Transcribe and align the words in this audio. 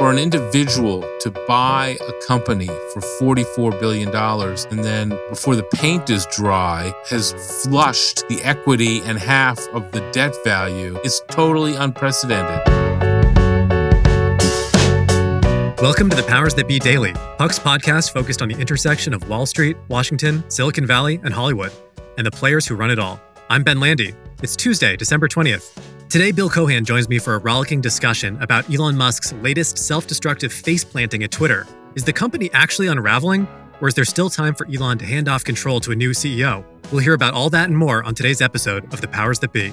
for 0.00 0.10
an 0.10 0.16
individual 0.16 1.02
to 1.20 1.30
buy 1.46 1.94
a 2.08 2.26
company 2.26 2.68
for 2.94 3.02
$44 3.20 3.78
billion 3.78 4.08
and 4.08 4.82
then 4.82 5.10
before 5.28 5.56
the 5.56 5.62
paint 5.74 6.08
is 6.08 6.24
dry 6.32 6.90
has 7.10 7.32
flushed 7.62 8.26
the 8.28 8.42
equity 8.42 9.02
and 9.02 9.18
half 9.18 9.58
of 9.74 9.92
the 9.92 10.00
debt 10.12 10.34
value 10.42 10.98
is 11.00 11.20
totally 11.28 11.74
unprecedented. 11.74 12.66
Welcome 15.82 16.08
to 16.08 16.16
the 16.16 16.24
Powers 16.26 16.54
That 16.54 16.66
Be 16.66 16.78
Daily, 16.78 17.12
Puck's 17.36 17.58
podcast 17.58 18.14
focused 18.14 18.40
on 18.40 18.48
the 18.48 18.56
intersection 18.56 19.12
of 19.12 19.28
Wall 19.28 19.44
Street, 19.44 19.76
Washington, 19.88 20.42
Silicon 20.48 20.86
Valley, 20.86 21.20
and 21.24 21.34
Hollywood, 21.34 21.72
and 22.16 22.26
the 22.26 22.30
players 22.30 22.66
who 22.66 22.74
run 22.74 22.90
it 22.90 22.98
all. 22.98 23.20
I'm 23.50 23.62
Ben 23.62 23.78
Landy. 23.78 24.14
It's 24.42 24.56
Tuesday, 24.56 24.96
December 24.96 25.28
20th. 25.28 25.89
Today, 26.10 26.32
Bill 26.32 26.50
Cohan 26.50 26.84
joins 26.84 27.08
me 27.08 27.20
for 27.20 27.36
a 27.36 27.38
rollicking 27.38 27.80
discussion 27.80 28.36
about 28.42 28.68
Elon 28.68 28.96
Musk's 28.96 29.32
latest 29.34 29.78
self 29.78 30.08
destructive 30.08 30.52
face 30.52 30.82
planting 30.82 31.22
at 31.22 31.30
Twitter. 31.30 31.68
Is 31.94 32.02
the 32.02 32.12
company 32.12 32.50
actually 32.52 32.88
unraveling, 32.88 33.46
or 33.80 33.86
is 33.86 33.94
there 33.94 34.04
still 34.04 34.28
time 34.28 34.56
for 34.56 34.66
Elon 34.66 34.98
to 34.98 35.06
hand 35.06 35.28
off 35.28 35.44
control 35.44 35.78
to 35.78 35.92
a 35.92 35.94
new 35.94 36.10
CEO? 36.10 36.64
We'll 36.90 37.00
hear 37.00 37.14
about 37.14 37.34
all 37.34 37.48
that 37.50 37.68
and 37.68 37.78
more 37.78 38.02
on 38.02 38.16
today's 38.16 38.40
episode 38.42 38.92
of 38.92 39.00
The 39.00 39.06
Powers 39.06 39.38
That 39.38 39.52
Be. 39.52 39.72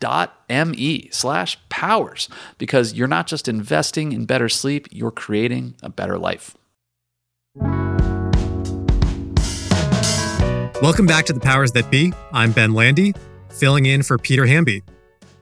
www.sleep.me 0.00 1.08
slash 1.12 1.58
powers 1.68 2.28
because 2.58 2.94
you're 2.94 3.08
not 3.08 3.26
just 3.26 3.48
investing 3.48 4.12
in 4.12 4.26
better 4.26 4.48
sleep, 4.48 4.88
you're 4.90 5.10
creating 5.10 5.74
a 5.82 5.88
better 5.88 6.18
life. 6.18 6.56
Welcome 10.82 11.06
back 11.06 11.24
to 11.26 11.32
the 11.32 11.40
Powers 11.40 11.72
That 11.72 11.90
Be. 11.90 12.12
I'm 12.32 12.52
Ben 12.52 12.74
Landy, 12.74 13.14
filling 13.50 13.86
in 13.86 14.02
for 14.02 14.18
Peter 14.18 14.46
Hamby. 14.46 14.82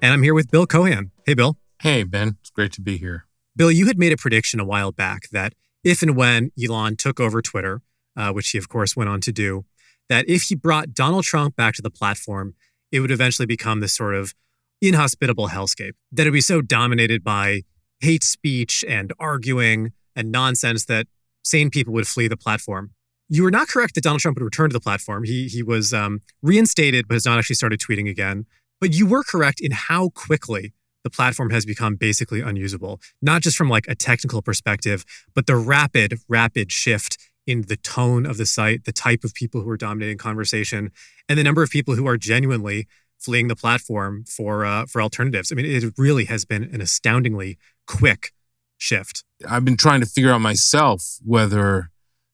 And 0.01 0.13
I'm 0.13 0.23
here 0.23 0.35
with 0.35 0.51
Bill 0.51 0.67
Cohan. 0.67 1.11
Hey, 1.27 1.35
Bill. 1.35 1.57
Hey, 1.83 2.05
Ben. 2.05 2.37
It's 2.41 2.51
great 2.51 2.73
to 2.73 2.81
be 2.81 2.99
here. 2.99 3.27
Bill, 3.57 3.71
you 3.71 3.87
had 3.87 3.99
made 3.99 4.13
a 4.13 4.17
prediction 4.17 4.61
a 4.61 4.65
while 4.65 4.93
back 4.93 5.29
that 5.31 5.55
if 5.83 6.03
and 6.03 6.17
when 6.17 6.51
Elon 6.63 6.97
took 6.97 7.21
over 7.21 7.43
Twitter, 7.43 7.83
uh, 8.17 8.33
which 8.33 8.51
he, 8.51 8.59
of 8.59 8.69
course, 8.69 8.97
went 8.97 9.11
on 9.11 9.21
to 9.23 9.33
do, 9.33 9.65
that 10.09 10.29
if 10.29 10.43
he 10.45 10.55
brought 10.55 10.95
Donald 10.95 11.25
Trump 11.25 11.57
back 11.57 11.75
to 11.75 11.83
the 11.83 11.91
platform, 11.91 12.55
it 12.95 13.01
would 13.01 13.11
eventually 13.11 13.45
become 13.45 13.81
this 13.81 13.93
sort 13.93 14.15
of 14.15 14.35
inhospitable 14.81 15.49
hellscape, 15.49 15.95
that 16.13 16.25
would 16.25 16.33
be 16.33 16.41
so 16.41 16.63
dominated 16.63 17.25
by 17.25 17.63
hate 18.01 18.23
speech 18.23 18.85
and 18.87 19.13
arguing 19.19 19.93
and 20.15 20.31
nonsense 20.31 20.85
that 20.85 21.09
sane 21.43 21.71
people 21.71 21.93
would 21.93 22.07
flee 22.07 22.29
the 22.29 22.37
platform. 22.37 22.93
You 23.29 23.43
were 23.43 23.51
not 23.51 23.67
correct 23.67 23.97
that 23.97 24.05
Donald 24.05 24.21
Trump 24.21 24.37
would 24.39 24.45
return 24.45 24.71
to 24.71 24.75
the 24.75 24.81
platform. 24.81 25.25
He 25.25 25.49
he 25.49 25.61
was 25.61 25.93
um, 25.93 26.21
reinstated, 26.41 27.09
but 27.09 27.15
has 27.15 27.25
not 27.25 27.37
actually 27.37 27.57
started 27.57 27.81
tweeting 27.81 28.09
again. 28.09 28.47
But 28.81 28.95
you 28.95 29.07
were 29.07 29.25
correct 29.25 29.61
in 29.61 29.73
how 29.73 30.11
quickly 30.11 30.73
the 31.03 31.11
platform 31.11 31.51
has 31.51 31.67
become 31.67 31.97
basically 31.97 32.43
unusable, 32.43 33.01
not 33.21 33.43
just 33.43 33.57
from 33.57 33.69
like 33.69 33.87
a 33.89 33.97
technical 33.97 34.41
perspective, 34.41 35.05
but 35.35 35.47
the 35.47 35.57
rapid, 35.57 36.19
rapid 36.29 36.71
shift 36.71 37.19
in 37.47 37.63
the 37.63 37.77
tone 37.77 38.27
of 38.27 38.37
the 38.37 38.47
site, 38.47 38.85
the 38.85 38.93
type 38.93 39.25
of 39.25 39.35
people 39.35 39.63
who 39.63 39.71
are 39.71 39.77
dominating 39.77 40.19
conversation, 40.19 40.91
and 41.29 41.39
the 41.39 41.45
number 41.45 41.63
of 41.63 41.71
people 41.71 41.95
who 41.95 42.07
are 42.07 42.17
genuinely 42.17 42.87
fleeing 43.19 43.49
the 43.49 43.57
platform 43.57 44.25
for 44.25 44.65
uh, 44.65 44.87
for 44.87 45.01
alternatives. 45.01 45.51
I 45.51 45.55
mean, 45.55 45.67
it 45.67 45.95
really 45.97 46.25
has 46.27 46.45
been 46.45 46.65
an 46.65 46.81
astoundingly 46.81 47.59
quick 47.87 48.33
shift. 48.79 49.25
I've 49.49 49.65
been 49.65 49.77
trying 49.77 50.01
to 50.01 50.07
figure 50.07 50.33
out 50.33 50.41
myself 50.41 51.19
whether 51.25 51.91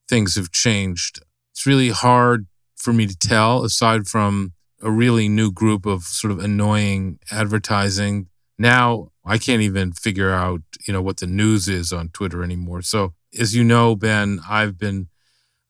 things 0.09 0.35
have 0.37 0.51
changed. 0.51 1.21
It's 1.53 1.67
really 1.67 1.91
hard 1.91 2.47
for 2.77 2.93
me 2.93 3.07
to 3.07 3.17
tell, 3.17 3.65
aside 3.65 4.07
from 4.07 4.53
a 4.83 4.91
really 4.91 5.29
new 5.29 5.53
group 5.53 5.87
of 5.87 6.05
sort 6.05 6.33
of 6.33 6.39
annoying 6.39 7.19
advertising. 7.31 8.29
Now 8.59 9.11
I 9.25 9.39
can't 9.39 9.63
even 9.63 9.93
figure 9.93 10.33
out, 10.33 10.63
you 10.87 10.93
know, 10.93 11.03
what 11.03 11.19
the 11.19 11.27
news 11.27 11.69
is 11.69 11.93
on 11.93 12.09
Twitter 12.09 12.43
anymore. 12.43 12.83
So 12.83 13.15
as 13.39 13.55
you 13.55 13.65
know, 13.65 13.95
Ben, 13.95 14.41
I've 14.49 14.79
been, 14.79 15.09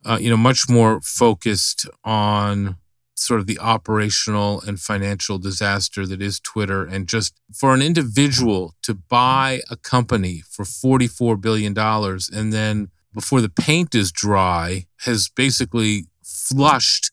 uh, 0.05 0.19
you 0.21 0.31
know, 0.31 0.37
much 0.37 0.69
more 0.69 1.01
focused 1.01 1.89
on 2.05 2.77
sort 3.15 3.41
of 3.41 3.47
the 3.47 3.59
operational 3.59 4.63
and 4.63 4.81
financial 4.81 5.39
disaster 5.39 6.07
that 6.07 6.23
is 6.23 6.41
Twitter. 6.41 6.85
And 6.85 7.07
just 7.07 7.35
for 7.53 7.75
an 7.75 7.83
individual 7.83 8.75
to 8.83 8.95
buy 8.95 9.61
a 9.71 9.77
company 9.77 10.43
for 10.49 10.65
$44 10.65 11.41
billion 11.41 11.77
and 11.77 12.53
then 12.53 12.89
before 13.13 13.41
the 13.41 13.49
paint 13.49 13.95
is 13.95 14.11
dry 14.13 14.87
has 15.05 15.29
basically 15.29 16.07
flushed 16.25 17.13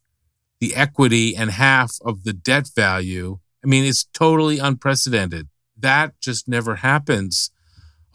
the 0.59 0.75
equity 0.75 1.35
and 1.35 1.51
half 1.51 1.97
of 2.03 2.23
the 2.23 2.33
debt 2.33 2.69
value. 2.73 3.39
I 3.63 3.67
mean, 3.67 3.83
it's 3.83 4.05
totally 4.13 4.59
unprecedented. 4.59 5.49
That 5.75 6.19
just 6.21 6.47
never 6.47 6.77
happens 6.77 7.51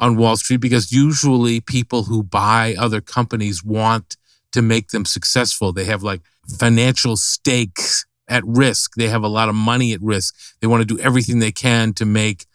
on 0.03 0.17
Wall 0.17 0.37
Street 0.37 0.57
because 0.57 0.91
usually 0.91 1.61
people 1.61 2.03
who 2.03 2.25
buy 2.25 2.75
other 2.77 3.01
companies 3.01 3.63
want 3.63 4.17
to 4.51 4.61
make 4.61 4.89
them 4.89 5.05
successful. 5.05 5.73
They 5.73 5.85
have 5.85 6.03
like 6.03 6.23
financial 6.59 7.17
stakes 7.17 8.05
at 8.27 8.43
risk. 8.45 8.95
They 8.97 9.09
have 9.09 9.23
a 9.23 9.29
lot 9.29 9.49
of 9.49 9.55
money 9.55 9.93
at 9.93 10.03
risk. 10.03 10.35
They 10.61 10.67
want 10.67 10.81
to 10.81 10.95
do 10.95 11.01
everything 11.01 11.39
they 11.39 11.53
can 11.53 11.93
to 11.95 12.05
make 12.05 12.47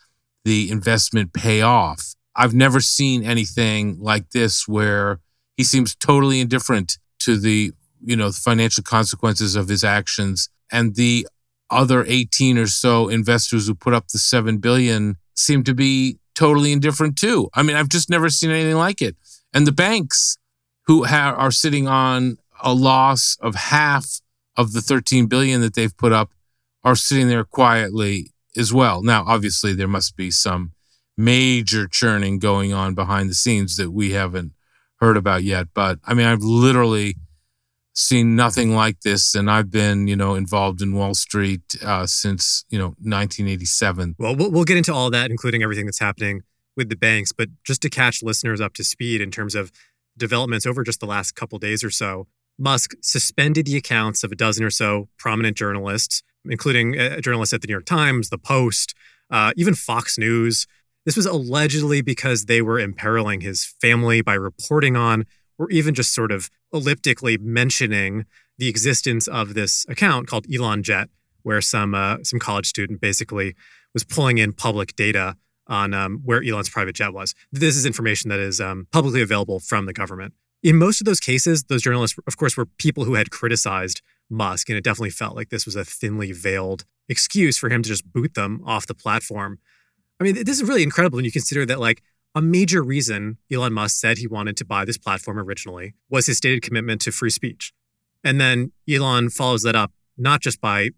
the 0.44 0.70
investment 0.70 1.32
pay 1.32 1.62
off. 1.62 2.16
I've 2.36 2.54
never 2.54 2.82
seen 2.82 3.24
anything 3.24 3.98
like 3.98 4.32
this 4.32 4.68
where 4.68 5.22
he 5.56 5.64
seems 5.64 5.96
totally 5.96 6.42
indifferent 6.42 6.98
to 7.20 7.38
the, 7.38 7.72
you 8.04 8.18
know, 8.18 8.30
financial 8.34 8.84
consequences 8.84 9.56
of 9.56 9.70
his 9.70 9.86
actions 9.86 10.50
and 10.70 10.96
the 10.96 11.26
other 11.70 12.04
18 12.06 12.58
or 12.58 12.68
so 12.68 13.08
investors 13.08 13.68
who 13.68 13.74
put 13.74 13.94
up 13.94 14.10
the 14.10 14.20
7 14.20 14.58
billion 14.58 15.16
seem 15.34 15.64
to 15.64 15.74
be 15.74 16.20
totally 16.38 16.72
indifferent 16.72 17.18
too. 17.18 17.50
I 17.56 17.64
mean, 17.64 17.76
I've 17.76 17.90
just 17.90 18.10
never 18.10 18.30
seen 18.30 18.52
anything 18.52 18.76
like 18.76 19.02
it. 19.02 19.16
And 19.54 19.66
the 19.66 19.72
banks 19.72 20.38
who 20.86 21.06
ha- 21.06 21.34
are 21.36 21.52
sitting 21.52 21.88
on 21.88 22.38
a 22.62 22.74
loss 22.74 23.38
of 23.42 23.56
half 23.56 24.22
of 24.56 24.74
the 24.74 24.82
13 24.82 25.26
billion 25.26 25.62
that 25.62 25.74
they've 25.74 25.96
put 25.98 26.12
up 26.12 26.30
are 26.84 26.96
sitting 26.96 27.28
there 27.28 27.44
quietly 27.44 28.32
as 28.56 28.72
well. 28.72 29.02
Now, 29.02 29.24
obviously, 29.26 29.74
there 29.74 29.88
must 29.88 30.16
be 30.16 30.30
some 30.30 30.74
major 31.18 31.88
churning 31.88 32.38
going 32.38 32.72
on 32.72 32.94
behind 32.94 33.30
the 33.30 33.36
scenes 33.36 33.76
that 33.78 33.92
we 33.92 34.12
haven't 34.12 34.54
heard 34.98 35.18
about 35.18 35.44
yet. 35.44 35.68
But 35.74 36.00
I 36.06 36.14
mean, 36.14 36.28
I've 36.28 36.44
literally 36.44 37.16
seen 37.98 38.36
nothing 38.36 38.76
like 38.76 39.02
this, 39.02 39.34
and 39.34 39.50
I've 39.50 39.72
been, 39.72 40.08
you 40.08 40.16
know, 40.16 40.36
involved 40.36 40.82
in 40.82 40.94
Wall 40.94 41.16
Street 41.16 41.76
uh, 41.84 42.06
since 42.06 42.64
you 42.70 42.78
know 42.78 42.90
1987. 43.00 44.16
Well, 44.20 44.36
well, 44.36 44.64
get 44.64 44.78
into 44.78 44.94
all 44.94 45.10
that, 45.10 45.32
including 45.32 45.64
everything 45.64 45.86
that's 45.86 46.00
happening 46.00 46.44
with 46.76 46.90
the 46.90 46.96
banks. 46.96 47.32
But 47.32 47.50
just 47.64 47.82
to 47.82 47.90
catch 47.90 48.22
listeners 48.22 48.62
up 48.62 48.74
to 48.76 48.84
speed 48.84 49.20
in 49.20 49.32
terms 49.32 49.56
of 49.56 49.72
developments 50.16 50.66
over 50.66 50.84
just 50.84 51.00
the 51.00 51.08
last 51.08 51.36
couple 51.36 51.58
days 51.58 51.84
or 51.84 51.90
so, 51.90 52.28
Musk 52.58 52.94
suspended 53.02 53.66
the 53.66 53.78
accounts 53.78 54.24
of 54.24 54.32
a 54.32 54.36
dozen 54.36 54.64
or 54.64 54.70
so 54.70 55.10
prominent 55.18 55.58
journalists, 55.58 56.22
including 56.46 56.98
uh, 56.98 57.20
journalists 57.20 57.54
at 57.54 57.62
the 57.62 57.68
New 57.68 57.74
York 57.74 57.86
Times, 57.86 58.30
The 58.30 58.38
Post, 58.38 58.94
uh, 59.32 59.52
even 59.58 59.74
Fox 59.74 60.18
News. 60.18 60.68
This 61.06 61.16
was 61.16 61.26
allegedly 61.26 62.02
because 62.02 62.46
they 62.46 62.62
were 62.62 62.80
imperiling 62.80 63.42
his 63.42 63.66
family 63.82 64.22
by 64.22 64.34
reporting 64.34 64.96
on 64.96 65.26
or 65.58 65.70
even 65.72 65.94
just 65.94 66.14
sort 66.14 66.32
of 66.32 66.50
elliptically 66.74 67.38
mentioning 67.38 68.26
the 68.58 68.68
existence 68.68 69.28
of 69.28 69.54
this 69.54 69.86
account 69.88 70.28
called 70.28 70.46
Elon 70.54 70.84
Jet, 70.84 71.10
where 71.44 71.62
some 71.62 71.94
uh, 71.94 72.18
some 72.24 72.40
college 72.40 72.68
student 72.68 73.02
basically 73.02 73.56
was 73.94 74.04
pulling 74.04 74.38
in 74.38 74.54
public 74.54 74.96
data 74.96 75.36
on 75.68 75.94
um, 75.94 76.22
where 76.24 76.44
Elon's 76.44 76.70
private 76.70 76.96
jet 76.96 77.14
was. 77.14 77.34
This 77.52 77.76
is 77.76 77.86
information 77.86 78.30
that 78.30 78.40
is 78.40 78.62
um, 78.62 78.88
publicly 78.92 79.22
available 79.22 79.60
from 79.60 79.86
the 79.86 79.94
government. 79.94 80.34
In 80.64 80.78
most 80.78 81.02
of 81.02 81.06
those 81.06 81.20
cases, 81.20 81.64
those 81.66 81.82
journalists, 81.82 82.18
of 82.26 82.38
course, 82.38 82.58
were 82.58 82.66
people 82.66 83.04
who 83.04 83.14
had 83.14 83.32
criticized 83.32 84.02
Musk, 84.30 84.70
and 84.70 84.78
it 84.78 84.84
definitely 84.84 85.12
felt 85.12 85.36
like 85.36 85.50
this 85.50 85.66
was 85.66 85.76
a 85.76 85.86
thinly 85.86 86.32
veiled 86.32 86.84
excuse 87.08 87.58
for 87.58 87.70
him 87.70 87.84
to 87.84 87.90
just 87.90 88.12
boot 88.12 88.34
them 88.34 88.62
off 88.66 88.88
the 88.88 88.96
platform. 88.96 89.60
I 90.20 90.24
mean, 90.24 90.44
this 90.44 90.60
is 90.60 90.68
really 90.68 90.84
incredible 90.84 91.18
when 91.18 91.26
you 91.26 91.32
consider 91.32 91.66
that, 91.66 91.80
like, 91.80 92.02
a 92.38 92.42
major 92.42 92.84
reason 92.84 93.38
Elon 93.52 93.74
Musk 93.74 94.00
said 94.00 94.20
he 94.20 94.28
wanted 94.28 94.56
to 94.58 94.66
buy 94.66 94.86
this 94.86 94.98
platform 94.98 95.40
originally 95.40 95.96
was 96.10 96.28
his 96.28 96.38
stated 96.38 96.62
commitment 96.62 97.02
to 97.02 97.12
free 97.12 97.32
speech. 97.32 97.74
And 98.24 98.40
then 98.40 98.72
Elon 98.88 99.30
follows 99.30 99.64
that 99.64 99.76
up 99.76 99.92
not 100.18 100.42
just 100.42 100.62
by 100.62 100.90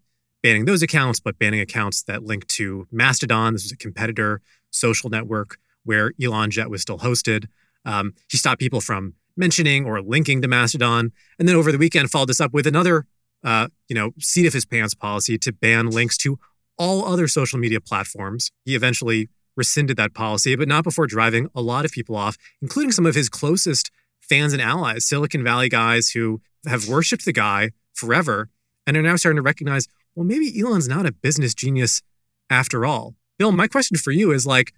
banning 0.42 0.66
those 0.66 0.82
accounts, 0.82 1.18
but 1.18 1.38
banning 1.38 1.60
accounts 1.60 2.02
that 2.02 2.22
link 2.22 2.46
to 2.48 2.86
Mastodon. 2.90 3.54
This 3.54 3.64
was 3.64 3.72
a 3.72 3.76
competitor 3.76 4.42
social 4.70 5.08
network 5.08 5.56
where 5.84 6.12
Elon 6.22 6.50
Jet 6.50 6.68
was 6.68 6.82
still 6.82 6.98
hosted. 6.98 7.46
Um, 7.86 8.12
he 8.30 8.36
stopped 8.36 8.60
people 8.60 8.80
from 8.82 9.14
mentioning 9.36 9.86
or 9.86 10.02
linking 10.02 10.42
to 10.42 10.48
Mastodon. 10.48 11.12
And 11.38 11.48
then 11.48 11.56
over 11.56 11.72
the 11.72 11.78
weekend, 11.78 12.10
followed 12.10 12.28
this 12.28 12.40
up 12.40 12.52
with 12.52 12.66
another, 12.66 13.06
uh, 13.42 13.68
you 13.88 13.94
know, 13.94 14.12
seat 14.18 14.46
of 14.46 14.52
his 14.52 14.66
pants 14.66 14.94
policy 14.94 15.38
to 15.38 15.52
ban 15.52 15.88
links 15.88 16.18
to 16.18 16.38
all 16.76 17.06
other 17.06 17.28
social 17.28 17.58
media 17.58 17.80
platforms. 17.80 18.50
He 18.64 18.74
eventually 18.74 19.28
rescinded 19.60 19.98
that 19.98 20.14
policy, 20.14 20.56
but 20.56 20.66
not 20.66 20.84
before 20.84 21.06
driving 21.06 21.48
a 21.54 21.60
lot 21.60 21.84
of 21.84 21.92
people 21.92 22.16
off, 22.16 22.38
including 22.62 22.92
some 22.92 23.04
of 23.04 23.14
his 23.14 23.28
closest 23.28 23.90
fans 24.20 24.54
and 24.54 24.62
allies, 24.62 25.04
Silicon 25.04 25.44
Valley 25.44 25.68
guys 25.68 26.10
who 26.10 26.40
have 26.66 26.88
worshiped 26.88 27.26
the 27.26 27.32
guy 27.32 27.70
forever 27.92 28.48
and 28.86 28.96
are 28.96 29.02
now 29.02 29.16
starting 29.16 29.36
to 29.36 29.42
recognize, 29.42 29.86
well, 30.14 30.24
maybe 30.24 30.58
Elon's 30.58 30.88
not 30.88 31.04
a 31.04 31.12
business 31.12 31.54
genius 31.54 32.00
after 32.48 32.86
all. 32.86 33.14
Bill, 33.38 33.52
my 33.52 33.68
question 33.68 33.98
for 33.98 34.12
you 34.12 34.32
is 34.32 34.46
like, 34.46 34.72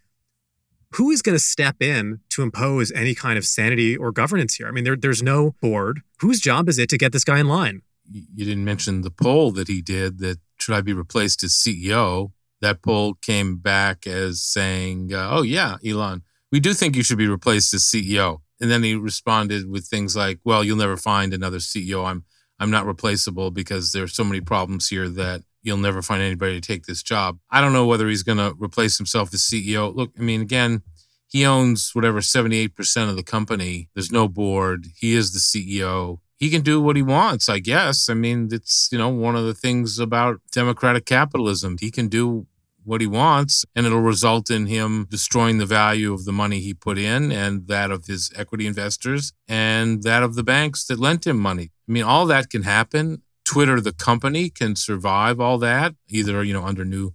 who 0.96 1.10
is 1.10 1.22
going 1.22 1.36
to 1.36 1.42
step 1.42 1.76
in 1.80 2.20
to 2.30 2.42
impose 2.42 2.90
any 2.92 3.14
kind 3.14 3.38
of 3.38 3.44
sanity 3.44 3.96
or 3.96 4.10
governance 4.12 4.56
here? 4.56 4.66
I 4.66 4.72
mean, 4.72 4.84
there, 4.84 4.96
there's 4.96 5.22
no 5.22 5.54
board. 5.60 6.02
Whose 6.20 6.40
job 6.40 6.68
is 6.68 6.78
it 6.78 6.88
to 6.90 6.98
get 6.98 7.12
this 7.12 7.24
guy 7.24 7.38
in 7.38 7.48
line? 7.48 7.82
You 8.10 8.44
didn't 8.44 8.64
mention 8.64 9.02
the 9.02 9.10
poll 9.10 9.52
that 9.52 9.68
he 9.68 9.80
did 9.80 10.18
that 10.18 10.38
should 10.58 10.74
I 10.74 10.80
be 10.80 10.92
replaced 10.92 11.42
as 11.42 11.52
CEO? 11.52 12.32
That 12.62 12.80
poll 12.80 13.14
came 13.14 13.56
back 13.56 14.06
as 14.06 14.40
saying, 14.40 15.12
uh, 15.12 15.28
oh, 15.30 15.42
yeah, 15.42 15.76
Elon, 15.84 16.22
we 16.50 16.60
do 16.60 16.72
think 16.72 16.96
you 16.96 17.02
should 17.02 17.18
be 17.18 17.28
replaced 17.28 17.74
as 17.74 17.82
CEO. 17.82 18.38
And 18.60 18.70
then 18.70 18.82
he 18.84 18.94
responded 18.94 19.68
with 19.68 19.86
things 19.86 20.16
like, 20.16 20.38
well, 20.44 20.62
you'll 20.62 20.76
never 20.76 20.96
find 20.96 21.34
another 21.34 21.58
CEO. 21.58 22.06
I'm, 22.06 22.24
I'm 22.58 22.70
not 22.70 22.86
replaceable 22.86 23.50
because 23.50 23.92
there 23.92 24.04
are 24.04 24.08
so 24.08 24.22
many 24.22 24.40
problems 24.40 24.88
here 24.88 25.08
that 25.08 25.42
you'll 25.62 25.76
never 25.76 26.02
find 26.02 26.22
anybody 26.22 26.60
to 26.60 26.66
take 26.66 26.86
this 26.86 27.02
job. 27.02 27.38
I 27.50 27.60
don't 27.60 27.72
know 27.72 27.86
whether 27.86 28.08
he's 28.08 28.22
going 28.22 28.38
to 28.38 28.54
replace 28.58 28.96
himself 28.96 29.34
as 29.34 29.40
CEO. 29.40 29.94
Look, 29.94 30.12
I 30.18 30.22
mean, 30.22 30.40
again, 30.40 30.82
he 31.26 31.46
owns 31.46 31.94
whatever 31.94 32.20
78% 32.20 33.08
of 33.08 33.16
the 33.16 33.22
company. 33.22 33.88
There's 33.94 34.12
no 34.12 34.28
board. 34.28 34.86
He 34.96 35.14
is 35.14 35.32
the 35.32 35.40
CEO. 35.40 36.18
He 36.36 36.50
can 36.50 36.62
do 36.62 36.80
what 36.80 36.96
he 36.96 37.02
wants, 37.02 37.48
I 37.48 37.58
guess. 37.58 38.10
I 38.10 38.14
mean, 38.14 38.48
it's, 38.52 38.88
you 38.92 38.98
know, 38.98 39.08
one 39.08 39.34
of 39.34 39.46
the 39.46 39.54
things 39.54 39.98
about 39.98 40.40
democratic 40.50 41.06
capitalism. 41.06 41.78
He 41.80 41.90
can 41.90 42.08
do 42.08 42.46
what 42.84 43.00
he 43.00 43.06
wants, 43.06 43.64
and 43.74 43.86
it'll 43.86 44.00
result 44.00 44.50
in 44.50 44.66
him 44.66 45.06
destroying 45.10 45.58
the 45.58 45.66
value 45.66 46.12
of 46.12 46.24
the 46.24 46.32
money 46.32 46.60
he 46.60 46.74
put 46.74 46.98
in 46.98 47.30
and 47.30 47.68
that 47.68 47.90
of 47.90 48.06
his 48.06 48.30
equity 48.36 48.66
investors 48.66 49.32
and 49.48 50.02
that 50.02 50.22
of 50.22 50.34
the 50.34 50.42
banks 50.42 50.84
that 50.86 50.98
lent 50.98 51.26
him 51.26 51.38
money. 51.38 51.70
I 51.88 51.92
mean, 51.92 52.04
all 52.04 52.26
that 52.26 52.50
can 52.50 52.62
happen. 52.62 53.22
Twitter, 53.44 53.80
the 53.80 53.92
company, 53.92 54.50
can 54.50 54.76
survive 54.76 55.40
all 55.40 55.58
that, 55.58 55.94
either, 56.08 56.42
you 56.42 56.52
know, 56.52 56.64
under 56.64 56.84
new 56.84 57.12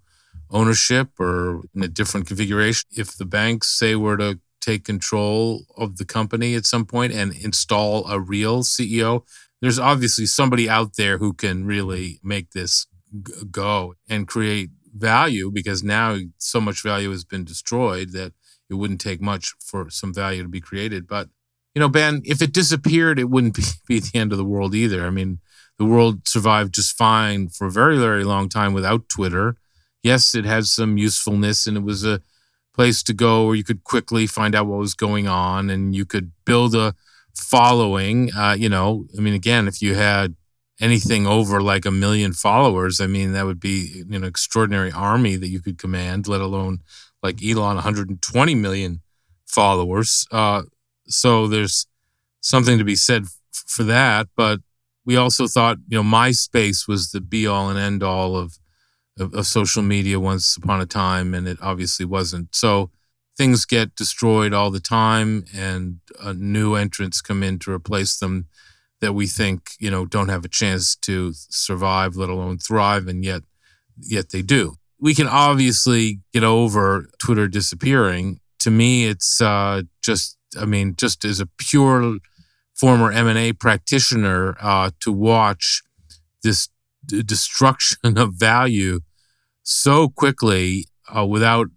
ownership 0.50 1.10
or 1.19 1.64
in 1.75 1.84
a 1.84 1.88
different 1.88 2.28
configuration. 2.28 2.88
If 2.96 3.18
the 3.18 3.25
banks 3.25 3.68
say 3.68 3.96
we're 3.96 4.18
to 4.18 4.40
take 4.62 4.84
control 4.84 5.64
of 5.78 5.98
the 5.98 6.06
company 6.06 6.56
at 6.56 6.66
some 6.66 6.86
point 6.86 7.14
and 7.14 7.34
install 7.36 8.06
a 8.08 8.19
real 8.19 8.64
CEO, 8.64 9.24
there's 9.62 9.80
obviously 9.80 10.25
somebody 10.25 10.69
out 10.69 10.96
there 10.98 11.18
who 11.18 11.34
can 11.34 11.66
really 11.66 12.19
make 12.24 12.52
this 12.52 12.86
go 13.50 13.96
and 14.10 14.28
create 14.28 14.69
value 14.99 15.51
because 15.51 15.83
now 15.83 16.17
so 16.38 16.59
much 16.61 16.83
value 16.83 17.11
has 17.11 17.23
been 17.23 17.44
destroyed 17.44 18.11
that 18.13 18.33
it 18.69 18.75
wouldn't 18.75 19.01
take 19.01 19.21
much 19.21 19.53
for 19.59 19.89
some 19.89 20.13
value 20.13 20.44
to 20.44 20.49
be 20.49 20.61
created. 20.61 21.07
But, 21.07 21.29
you 21.73 21.79
know, 21.79 21.89
Ben, 21.89 22.21
if 22.25 22.41
it 22.41 22.53
disappeared, 22.53 23.19
it 23.19 23.29
wouldn't 23.29 23.55
be, 23.57 23.63
be 23.88 23.99
the 23.99 24.17
end 24.17 24.31
of 24.31 24.38
the 24.38 24.45
world 24.45 24.75
either. 24.75 25.05
I 25.05 25.09
mean, 25.09 25.39
the 25.77 25.85
world 25.85 26.27
survived 26.27 26.73
just 26.73 26.97
fine 26.97 27.49
for 27.49 27.67
a 27.67 27.71
very, 27.71 27.97
very 27.97 28.23
long 28.23 28.49
time 28.49 28.73
without 28.73 29.09
Twitter. 29.09 29.55
Yes, 30.03 30.35
it 30.35 30.45
had 30.45 30.65
some 30.65 30.97
usefulness 30.97 31.67
and 31.67 31.77
it 31.77 31.83
was 31.83 32.05
a 32.05 32.21
place 32.73 33.01
to 33.03 33.13
go 33.13 33.47
where 33.47 33.55
you 33.55 33.63
could 33.63 33.83
quickly 33.83 34.27
find 34.27 34.55
out 34.55 34.67
what 34.67 34.79
was 34.79 34.94
going 34.94 35.27
on 35.27 35.69
and 35.69 35.95
you 35.95 36.05
could 36.05 36.31
build 36.45 36.75
a 36.75 36.94
following. 37.33 38.31
Uh, 38.33 38.55
you 38.57 38.69
know, 38.69 39.05
I 39.17 39.21
mean, 39.21 39.33
again, 39.33 39.67
if 39.67 39.81
you 39.81 39.95
had 39.95 40.35
anything 40.79 41.25
over 41.25 41.62
like 41.62 41.85
a 41.85 41.91
million 41.91 42.33
followers, 42.33 43.02
I 43.02 43.07
mean, 43.07 43.33
that 43.33 43.45
would 43.45 43.59
be 43.59 44.04
an 44.11 44.23
extraordinary 44.23 44.92
army 44.92 45.35
that 45.35 45.47
you 45.47 45.61
could 45.61 45.78
command, 45.78 46.28
let 46.28 46.42
alone 46.42 46.80
like 47.23 47.44
Elon, 47.44 47.75
120 47.75 48.56
million 48.56 49.02
followers. 49.45 50.28
Uh, 50.31 50.63
so 51.07 51.47
there's 51.47 51.87
something 52.42 52.78
to 52.78 52.83
be 52.83 52.95
said 52.95 53.23
f- 53.23 53.63
for 53.66 53.83
that. 53.83 54.28
But 54.35 54.59
we 55.06 55.16
also 55.16 55.47
thought, 55.47 55.78
you 55.87 55.97
know, 55.97 56.04
MySpace 56.04 56.87
was 56.87 57.11
the 57.11 57.21
be 57.21 57.47
all 57.47 57.69
and 57.69 57.80
end 57.80 58.04
all 58.04 58.35
of, 58.35 58.59
of, 59.18 59.33
of 59.33 59.47
social 59.47 59.81
media 59.81 60.19
once 60.19 60.57
upon 60.57 60.81
a 60.81 60.85
time, 60.85 61.33
and 61.33 61.47
it 61.47 61.57
obviously 61.61 62.06
wasn't. 62.06 62.54
So 62.56 62.92
things 63.37 63.66
get 63.66 63.95
destroyed 63.95 64.54
all 64.54 64.69
the 64.69 64.80
time, 64.80 65.45
and 65.56 65.99
uh, 66.19 66.33
new 66.33 66.75
entrants 66.75 67.21
come 67.21 67.42
in 67.42 67.57
to 67.59 67.71
replace 67.71 68.18
them 68.19 68.47
that 69.01 69.13
we 69.13 69.27
think, 69.27 69.71
you 69.80 69.92
know, 69.92 70.06
don't 70.06 70.30
have 70.30 70.45
a 70.45 70.49
chance 70.49 70.95
to 70.95 71.31
survive, 71.33 72.16
let 72.16 72.30
alone 72.30 72.57
thrive, 72.57 73.07
and 73.07 73.23
yet, 73.23 73.44
yet 73.97 74.30
they 74.30 74.42
do. 74.42 74.75
We 74.99 75.13
can 75.13 75.27
obviously 75.27 76.21
get 76.33 76.44
over 76.44 77.07
Twitter 77.19 77.47
disappearing. 77.47 78.39
To 78.59 78.71
me, 78.71 79.06
it's 79.06 79.39
uh, 79.39 79.83
just, 80.01 80.37
I 80.59 80.66
mean, 80.66 80.95
just 80.95 81.23
as 81.23 81.39
a 81.39 81.45
pure 81.45 82.18
former 82.73 83.11
M&A 83.11 83.54
practitioner 83.54 84.56
uh, 84.59 84.92
to 85.01 85.11
watch 85.11 85.83
this 86.44 86.69
d- 87.06 87.23
destruction 87.23 88.18
of 88.18 88.33
value 88.33 89.01
so 89.63 90.09
quickly 90.09 90.85
uh, 91.16 91.25
without 91.25 91.68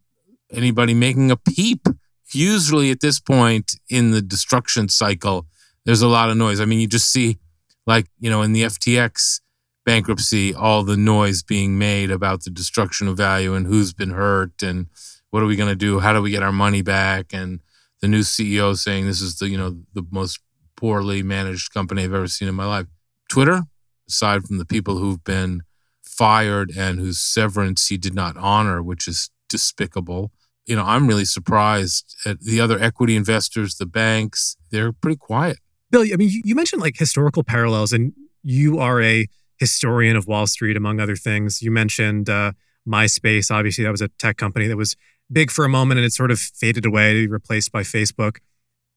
anybody 0.53 0.95
making 0.95 1.31
a 1.31 1.37
peep. 1.37 1.87
Usually 2.33 2.91
at 2.91 3.01
this 3.01 3.19
point 3.19 3.73
in 3.89 4.13
the 4.13 4.23
destruction 4.23 4.89
cycle, 4.89 5.47
there's 5.85 6.03
a 6.03 6.09
lot 6.09 6.31
of 6.31 6.37
noise. 6.37 6.61
I 6.61 6.65
mean, 6.65 6.81
you 6.81 6.87
just 6.87 7.11
see, 7.13 7.39
like, 7.87 8.07
you 8.21 8.31
know, 8.31 8.43
in 8.43 8.53
the 8.53 8.63
FTX 8.63 9.41
bankruptcy, 9.85 10.55
all 10.55 10.85
the 10.85 10.97
noise 10.97 11.43
being 11.43 11.79
made 11.79 12.11
about 12.11 12.45
the 12.45 12.51
destruction 12.51 13.09
of 13.09 13.17
value 13.17 13.55
and 13.55 13.67
who's 13.67 13.93
been 13.93 14.11
hurt 14.11 14.63
and 14.63 14.87
what 15.31 15.43
are 15.43 15.47
we 15.47 15.57
going 15.57 15.71
to 15.71 15.77
do? 15.77 16.01
How 16.01 16.13
do 16.13 16.21
we 16.21 16.31
get 16.31 16.43
our 16.43 16.53
money 16.53 16.83
back? 16.83 17.33
And 17.33 17.61
the 18.01 18.09
new 18.09 18.21
CEO 18.21 18.77
saying 18.77 19.07
this 19.07 19.21
is 19.21 19.39
the, 19.39 19.49
you 19.49 19.57
know, 19.57 19.79
the 19.95 20.05
most 20.11 20.41
poorly 20.77 21.23
managed 21.23 21.73
company 21.73 22.05
I've 22.05 22.15
ever 22.15 22.27
seen 22.27 22.49
in 22.49 22.55
my 22.55 22.67
life. 22.67 22.87
Twitter, 23.29 23.63
aside 24.09 24.45
from 24.45 24.59
the 24.59 24.65
people 24.65 24.99
who've 24.99 25.23
been 25.23 25.63
fired 26.03 26.71
and 26.77 26.99
whose 26.99 27.21
severance 27.21 27.89
he 27.89 27.97
did 27.97 28.15
not 28.15 28.37
honor, 28.37 28.83
which 28.83 29.07
is 29.07 29.31
despicable. 29.49 30.31
You 30.67 30.77
know, 30.77 30.85
I'm 30.85 31.07
really 31.07 31.25
surprised 31.25 32.17
at 32.27 32.41
the 32.41 32.61
other 32.61 32.79
equity 32.79 33.17
investors, 33.17 33.77
the 33.77 33.87
banks, 33.87 34.57
they're 34.71 34.93
pretty 34.93 35.17
quiet. 35.17 35.59
Bill, 35.91 36.03
I 36.03 36.17
mean, 36.17 36.43
you 36.45 36.55
mentioned 36.55 36.83
like 36.83 36.97
historical 36.97 37.43
parallels, 37.43 37.93
and 37.93 38.13
you 38.43 38.79
are 38.79 39.03
a 39.03 39.27
historian 39.59 40.17
of 40.17 40.27
Wall 40.27 40.47
Street, 40.47 40.77
among 40.77 41.01
other 41.01 41.17
things. 41.17 41.63
You 41.63 41.71
mentioned 41.71 42.31
uh, 42.31 42.53
MySpace. 42.89 43.51
Obviously, 43.51 43.85
that 43.85 43.91
was 43.91 44.01
a 44.01 44.09
tech 44.09 44.37
company 44.37 44.67
that 44.69 44.77
was 44.77 44.97
big 45.33 45.51
for 45.51 45.65
a 45.65 45.69
moment 45.69 45.99
and 45.99 46.05
it 46.05 46.13
sort 46.13 46.31
of 46.31 46.39
faded 46.39 46.85
away, 46.85 47.27
replaced 47.27 47.71
by 47.71 47.83
Facebook. 47.83 48.39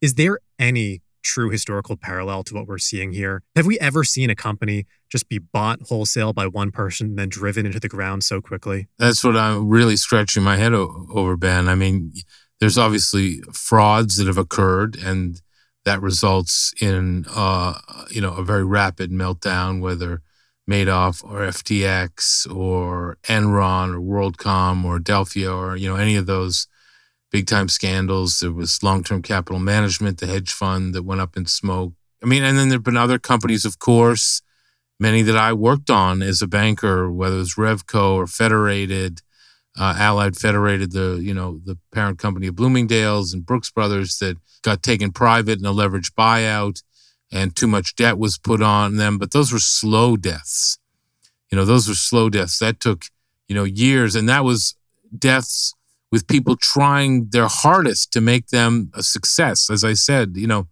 Is 0.02 0.16
there 0.16 0.40
any 0.58 1.02
true 1.24 1.50
historical 1.50 1.96
parallel 1.96 2.44
to 2.44 2.54
what 2.54 2.68
we're 2.68 2.78
seeing 2.78 3.14
here? 3.14 3.44
Have 3.56 3.66
we 3.66 3.80
ever 3.80 4.04
seen 4.04 4.30
a 4.30 4.36
company 4.36 4.86
just 5.10 5.30
be 5.30 5.38
bought 5.38 5.80
wholesale 5.88 6.34
by 6.34 6.48
one 6.48 6.72
person 6.72 7.08
and 7.08 7.20
then 7.20 7.30
driven 7.30 7.66
into 7.66 7.80
the 7.80 7.88
ground 7.88 8.24
so 8.24 8.42
quickly? 8.42 8.88
That's 9.00 9.24
what 9.24 9.38
I'm 9.38 9.70
really 9.70 9.96
scratching 9.96 10.44
my 10.44 10.58
head 10.58 10.74
over, 10.74 11.38
Ben. 11.38 11.70
I 11.70 11.76
mean, 11.76 12.12
there's 12.60 12.78
obviously 12.78 13.42
frauds 13.54 14.18
that 14.18 14.28
have 14.28 14.38
occurred 14.38 14.98
and 14.98 15.42
that 15.86 16.02
results 16.02 16.74
in 16.80 17.26
uh, 17.30 17.80
you 18.10 18.22
know 18.22 18.34
a 18.34 18.44
very 18.44 18.64
rapid 18.64 19.12
meltdown, 19.12 19.82
whether 19.82 20.22
Madoff 20.70 21.24
or 21.24 21.42
FTX 21.42 22.54
or 22.54 23.18
Enron 23.24 23.94
or 23.94 24.00
WorldCom 24.00 24.86
or 24.86 25.00
Adelphia 25.00 25.56
or 25.56 25.76
you 25.76 25.90
know 25.90 25.96
any 25.96 26.16
of 26.16 26.26
those 26.26 26.68
big 27.32 27.48
time 27.48 27.68
scandals. 27.68 28.40
There 28.40 28.52
was 28.52 28.84
long 28.84 29.04
term 29.04 29.22
capital 29.22 29.60
management, 29.60 30.20
the 30.20 30.28
hedge 30.28 30.52
fund 30.54 30.94
that 30.96 31.04
went 31.04 31.22
up 31.22 31.36
in 31.36 31.46
smoke. 31.46 31.94
I 32.24 32.26
mean, 32.26 32.44
and 32.44 32.58
then 32.58 32.70
there 32.70 32.78
have 32.78 32.84
been 32.84 32.96
other 32.96 33.20
companies, 33.20 33.66
of 33.66 33.80
course, 33.80 34.42
many 35.00 35.22
that 35.24 35.36
I 35.36 35.52
worked 35.52 35.90
on 35.90 36.22
as 36.22 36.42
a 36.42 36.48
banker, 36.48 37.12
whether 37.12 37.36
it 37.36 37.40
was 37.40 37.56
Revco 37.56 38.14
or 38.14 38.28
Federated, 38.28 39.22
uh, 39.78 39.96
Allied 39.98 40.36
Federated, 40.36 40.92
the 40.92 41.20
you 41.22 41.34
know 41.34 41.60
the 41.64 41.78
parent 41.92 42.20
company 42.20 42.48
of 42.48 42.56
Bloomingdale's 42.56 43.34
and 43.34 43.46
Brooks 43.46 43.72
Brothers 43.72 44.18
that 44.20 44.38
got 44.62 44.84
taken 44.84 45.12
private 45.12 45.60
in 45.60 45.66
a 45.66 45.74
leveraged 45.74 46.14
buyout 46.14 46.82
and 47.32 47.56
too 47.56 47.68
much 47.68 47.96
debt 47.96 48.18
was 48.18 48.38
put 48.38 48.62
on 48.62 48.98
them. 48.98 49.18
But 49.18 49.32
those 49.32 49.52
were 49.52 49.60
slow 49.60 50.16
deaths. 50.16 50.78
You 51.52 51.58
know, 51.58 51.66
those 51.66 51.88
were 51.88 51.96
slow 51.96 52.30
deaths. 52.30 52.60
That 52.60 52.80
took, 52.80 53.06
you 53.48 53.56
know, 53.56 53.64
years. 53.64 54.16
And 54.16 54.30
that 54.30 54.44
was 54.44 54.76
deaths 55.18 55.74
with 56.12 56.28
people 56.28 56.56
trying 56.56 57.30
their 57.32 57.48
hardest 57.48 58.14
to 58.14 58.22
make 58.22 58.48
them 58.48 58.92
a 58.94 59.02
success. 59.02 59.70
As 59.70 59.84
I 59.84 59.94
said, 59.94 60.34
you 60.36 60.48
know, 60.48 60.68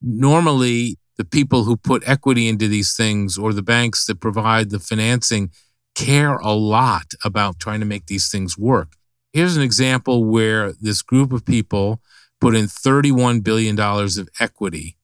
normally 0.00 0.98
the 1.18 1.24
people 1.24 1.64
who 1.64 1.76
put 1.76 2.06
equity 2.06 2.48
into 2.48 2.66
these 2.66 2.96
things 2.96 3.38
or 3.38 3.52
the 3.52 3.62
banks 3.62 4.06
that 4.06 4.20
provide 4.20 4.70
the 4.70 4.78
financing 4.78 5.50
care 5.96 6.36
a 6.36 6.52
lot 6.52 7.12
about 7.24 7.58
trying 7.58 7.80
to 7.80 7.86
make 7.86 8.06
these 8.06 8.30
things 8.30 8.56
work. 8.56 8.92
Here's 9.32 9.56
an 9.56 9.62
example 9.62 10.24
where 10.24 10.72
this 10.72 11.02
group 11.02 11.32
of 11.32 11.44
people 11.44 12.00
put 12.40 12.54
in 12.54 12.66
$31 12.66 13.42
billion 13.42 13.80
of 13.80 14.28
equity 14.38 14.96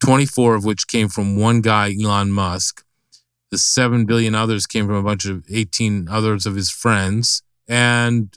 24 0.00 0.54
of 0.56 0.64
which 0.64 0.88
came 0.88 1.08
from 1.08 1.36
one 1.36 1.60
guy, 1.60 1.94
Elon 2.02 2.32
Musk. 2.32 2.84
The 3.50 3.58
7 3.58 4.06
billion 4.06 4.34
others 4.34 4.66
came 4.66 4.86
from 4.86 4.96
a 4.96 5.02
bunch 5.02 5.26
of 5.26 5.44
18 5.50 6.08
others 6.08 6.46
of 6.46 6.54
his 6.54 6.70
friends. 6.70 7.42
And 7.68 8.36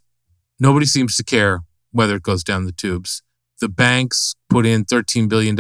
nobody 0.60 0.86
seems 0.86 1.16
to 1.18 1.24
care 1.24 1.62
whether 1.92 2.18
it 2.18 2.24
goes 2.24 2.44
down 2.44 2.66
the 2.66 2.72
tubes. 2.72 3.22
The 3.60 3.70
banks 3.70 4.36
put 4.50 4.66
in 4.66 4.86
$13 4.86 5.30
billion. 5.30 5.56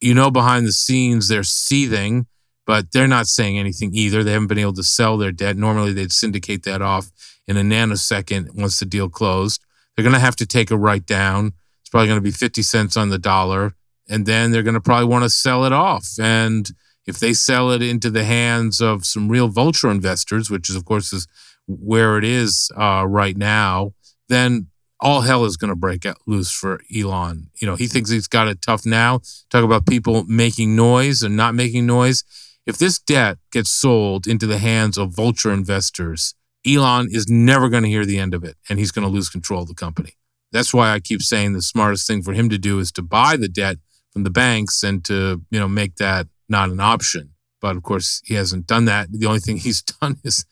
You 0.00 0.14
know, 0.14 0.30
behind 0.30 0.66
the 0.66 0.72
scenes, 0.72 1.28
they're 1.28 1.42
seething, 1.42 2.26
but 2.66 2.92
they're 2.92 3.08
not 3.08 3.26
saying 3.26 3.58
anything 3.58 3.90
either. 3.94 4.22
They 4.22 4.32
haven't 4.32 4.48
been 4.48 4.58
able 4.58 4.74
to 4.74 4.84
sell 4.84 5.16
their 5.16 5.32
debt. 5.32 5.56
Normally, 5.56 5.92
they'd 5.92 6.12
syndicate 6.12 6.64
that 6.64 6.82
off 6.82 7.10
in 7.46 7.56
a 7.56 7.62
nanosecond 7.62 8.54
once 8.54 8.78
the 8.78 8.86
deal 8.86 9.08
closed. 9.08 9.60
They're 9.96 10.04
going 10.04 10.14
to 10.14 10.20
have 10.20 10.36
to 10.36 10.46
take 10.46 10.70
a 10.70 10.76
write 10.76 11.06
down. 11.06 11.52
It's 11.80 11.90
probably 11.90 12.08
going 12.08 12.18
to 12.18 12.22
be 12.22 12.30
50 12.30 12.62
cents 12.62 12.96
on 12.96 13.10
the 13.10 13.18
dollar 13.18 13.74
and 14.08 14.26
then 14.26 14.50
they're 14.50 14.62
going 14.62 14.74
to 14.74 14.80
probably 14.80 15.06
want 15.06 15.24
to 15.24 15.30
sell 15.30 15.64
it 15.64 15.72
off. 15.72 16.06
And 16.20 16.70
if 17.06 17.18
they 17.18 17.32
sell 17.32 17.70
it 17.70 17.82
into 17.82 18.10
the 18.10 18.24
hands 18.24 18.80
of 18.80 19.04
some 19.04 19.28
real 19.28 19.48
vulture 19.48 19.90
investors, 19.90 20.50
which 20.50 20.68
is, 20.68 20.76
of 20.76 20.84
course, 20.84 21.12
is 21.12 21.26
where 21.66 22.18
it 22.18 22.24
is 22.24 22.70
uh, 22.76 23.04
right 23.06 23.36
now, 23.36 23.94
then 24.28 24.68
all 25.00 25.22
hell 25.22 25.44
is 25.44 25.56
going 25.56 25.70
to 25.70 25.76
break 25.76 26.04
loose 26.26 26.52
for 26.52 26.80
Elon. 26.94 27.50
You 27.60 27.66
know, 27.66 27.74
he 27.74 27.88
thinks 27.88 28.10
he's 28.10 28.28
got 28.28 28.48
it 28.48 28.62
tough 28.62 28.86
now. 28.86 29.20
Talk 29.50 29.64
about 29.64 29.86
people 29.86 30.24
making 30.24 30.76
noise 30.76 31.22
and 31.22 31.36
not 31.36 31.54
making 31.54 31.86
noise. 31.86 32.22
If 32.64 32.78
this 32.78 32.98
debt 32.98 33.38
gets 33.50 33.70
sold 33.70 34.26
into 34.26 34.46
the 34.46 34.58
hands 34.58 34.96
of 34.96 35.14
vulture 35.14 35.52
investors, 35.52 36.34
Elon 36.66 37.08
is 37.10 37.28
never 37.28 37.68
going 37.68 37.82
to 37.82 37.88
hear 37.88 38.06
the 38.06 38.18
end 38.18 38.34
of 38.34 38.44
it 38.44 38.56
and 38.68 38.78
he's 38.78 38.92
going 38.92 39.06
to 39.06 39.12
lose 39.12 39.28
control 39.28 39.62
of 39.62 39.68
the 39.68 39.74
company. 39.74 40.12
That's 40.52 40.72
why 40.72 40.92
I 40.92 41.00
keep 41.00 41.22
saying 41.22 41.54
the 41.54 41.62
smartest 41.62 42.06
thing 42.06 42.22
for 42.22 42.34
him 42.34 42.48
to 42.50 42.58
do 42.58 42.78
is 42.78 42.92
to 42.92 43.02
buy 43.02 43.36
the 43.36 43.48
debt 43.48 43.78
from 44.12 44.22
the 44.22 44.30
banks 44.30 44.82
and 44.82 45.04
to 45.06 45.42
you 45.50 45.58
know 45.58 45.68
make 45.68 45.96
that 45.96 46.28
not 46.48 46.68
an 46.70 46.78
option. 46.78 47.30
But 47.60 47.76
of 47.76 47.82
course, 47.82 48.20
he 48.24 48.34
hasn't 48.34 48.66
done 48.66 48.84
that. 48.84 49.08
The 49.10 49.26
only 49.26 49.40
thing 49.40 49.56
he's 49.58 49.82
done 49.82 50.18
is 50.22 50.44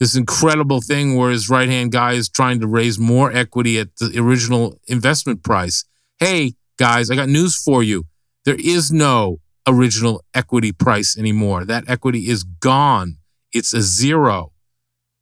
this 0.00 0.16
incredible 0.16 0.80
thing 0.80 1.16
where 1.16 1.30
his 1.30 1.48
right 1.48 1.68
hand 1.68 1.92
guy 1.92 2.12
is 2.12 2.28
trying 2.28 2.60
to 2.60 2.66
raise 2.66 2.98
more 2.98 3.32
equity 3.32 3.78
at 3.78 3.96
the 3.96 4.18
original 4.18 4.78
investment 4.88 5.42
price. 5.42 5.84
Hey, 6.18 6.54
guys, 6.76 7.10
I 7.10 7.14
got 7.14 7.28
news 7.28 7.56
for 7.56 7.82
you. 7.82 8.06
There 8.44 8.56
is 8.58 8.90
no 8.90 9.40
original 9.66 10.24
equity 10.34 10.72
price 10.72 11.16
anymore. 11.16 11.64
That 11.64 11.84
equity 11.88 12.28
is 12.28 12.44
gone. 12.44 13.18
It's 13.52 13.72
a 13.72 13.82
zero. 13.82 14.52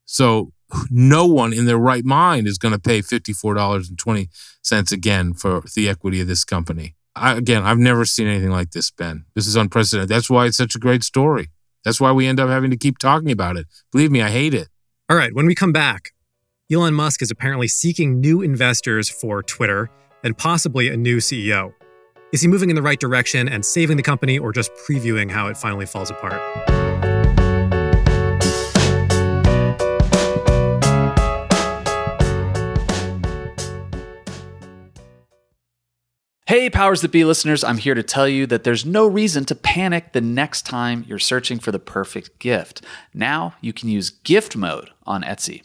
So 0.04 0.52
no 0.90 1.26
one 1.26 1.52
in 1.52 1.66
their 1.66 1.78
right 1.78 2.04
mind 2.04 2.46
is 2.46 2.58
going 2.58 2.72
to 2.72 2.80
pay 2.80 3.00
$54.20 3.00 4.92
again 4.92 5.34
for 5.34 5.62
the 5.75 5.88
equity 5.88 6.20
of 6.20 6.26
this 6.26 6.44
company. 6.44 6.96
I, 7.14 7.34
again, 7.34 7.62
I've 7.62 7.78
never 7.78 8.04
seen 8.04 8.26
anything 8.26 8.50
like 8.50 8.70
this, 8.70 8.90
Ben. 8.90 9.26
This 9.34 9.46
is 9.46 9.56
unprecedented. 9.56 10.08
That's 10.08 10.30
why 10.30 10.46
it's 10.46 10.56
such 10.56 10.75
a 10.75 10.78
great 10.78 11.04
story. 11.04 11.50
That's 11.84 12.00
why 12.00 12.12
we 12.12 12.26
end 12.26 12.40
up 12.40 12.49
having 12.49 12.70
to 12.70 12.76
keep 12.76 12.99
talking 12.99 13.30
about 13.30 13.56
it. 13.56 13.66
Believe 13.90 14.11
me, 14.11 14.22
I 14.22 14.30
hate 14.30 14.54
it. 14.54 14.68
All 15.11 15.16
right, 15.16 15.34
when 15.34 15.46
we 15.46 15.54
come 15.54 15.72
back, 15.72 16.12
Elon 16.72 16.94
Musk 16.94 17.20
is 17.20 17.30
apparently 17.30 17.68
seeking 17.68 18.20
new 18.20 18.40
investors 18.40 19.11
for 19.11 19.42
Twitter 19.42 19.90
and 20.25 20.38
possibly 20.38 20.88
a 20.88 20.96
new 20.96 21.18
CEO. 21.18 21.75
Is 22.32 22.40
he 22.40 22.48
moving 22.48 22.70
in 22.70 22.76
the 22.76 22.82
right 22.82 22.98
direction 22.98 23.46
and 23.46 23.62
saving 23.62 23.98
the 23.98 24.02
company 24.02 24.38
or 24.38 24.52
just 24.52 24.72
previewing 24.88 25.30
how 25.30 25.48
it 25.48 25.56
finally 25.58 25.84
falls 25.84 26.08
apart? 26.08 26.40
Hey, 36.46 36.70
Powers 36.70 37.02
That 37.02 37.12
Be 37.12 37.22
listeners, 37.26 37.62
I'm 37.62 37.76
here 37.76 37.94
to 37.94 38.02
tell 38.02 38.26
you 38.26 38.46
that 38.46 38.64
there's 38.64 38.86
no 38.86 39.06
reason 39.06 39.44
to 39.44 39.54
panic 39.54 40.12
the 40.12 40.22
next 40.22 40.62
time 40.64 41.04
you're 41.06 41.18
searching 41.18 41.58
for 41.58 41.70
the 41.70 41.78
perfect 41.78 42.38
gift. 42.38 42.82
Now 43.12 43.56
you 43.60 43.74
can 43.74 43.90
use 43.90 44.08
gift 44.08 44.56
mode 44.56 44.88
on 45.04 45.22
Etsy. 45.22 45.64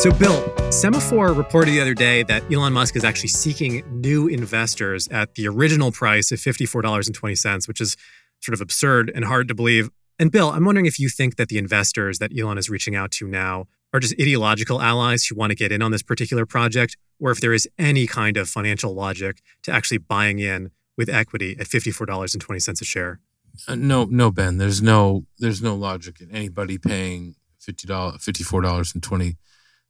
So, 0.00 0.10
Bill, 0.12 0.42
Semafor 0.70 1.36
reported 1.36 1.72
the 1.72 1.80
other 1.82 1.92
day 1.92 2.22
that 2.22 2.50
Elon 2.50 2.72
Musk 2.72 2.96
is 2.96 3.04
actually 3.04 3.28
seeking 3.28 3.82
new 4.00 4.28
investors 4.28 5.06
at 5.08 5.34
the 5.34 5.46
original 5.46 5.92
price 5.92 6.32
of 6.32 6.38
$54.20, 6.38 7.68
which 7.68 7.82
is 7.82 7.98
sort 8.40 8.54
of 8.54 8.62
absurd 8.62 9.12
and 9.14 9.26
hard 9.26 9.46
to 9.48 9.54
believe. 9.54 9.90
And, 10.18 10.32
Bill, 10.32 10.48
I'm 10.48 10.64
wondering 10.64 10.86
if 10.86 10.98
you 10.98 11.10
think 11.10 11.36
that 11.36 11.50
the 11.50 11.58
investors 11.58 12.18
that 12.18 12.32
Elon 12.34 12.56
is 12.56 12.70
reaching 12.70 12.96
out 12.96 13.10
to 13.10 13.28
now 13.28 13.66
are 13.92 14.00
just 14.00 14.14
ideological 14.18 14.80
allies 14.80 15.26
who 15.26 15.34
want 15.34 15.50
to 15.50 15.54
get 15.54 15.70
in 15.70 15.82
on 15.82 15.90
this 15.90 16.02
particular 16.02 16.46
project, 16.46 16.96
or 17.18 17.30
if 17.30 17.42
there 17.42 17.52
is 17.52 17.68
any 17.78 18.06
kind 18.06 18.38
of 18.38 18.48
financial 18.48 18.94
logic 18.94 19.42
to 19.64 19.70
actually 19.70 19.98
buying 19.98 20.38
in 20.38 20.70
with 20.96 21.10
equity 21.10 21.58
at 21.60 21.66
$54.20 21.66 22.80
a 22.80 22.84
share. 22.86 23.20
Uh, 23.68 23.74
no, 23.74 24.06
no, 24.06 24.30
Ben. 24.30 24.56
There's 24.56 24.80
no 24.80 25.26
there's 25.38 25.60
no 25.60 25.74
logic 25.74 26.22
in 26.22 26.30
anybody 26.30 26.78
paying 26.78 27.34
fifty 27.58 27.86
dollars, 27.86 28.24
fifty 28.24 28.44
four 28.44 28.62
dollars 28.62 28.94
and 28.94 29.02
twenty 29.02 29.36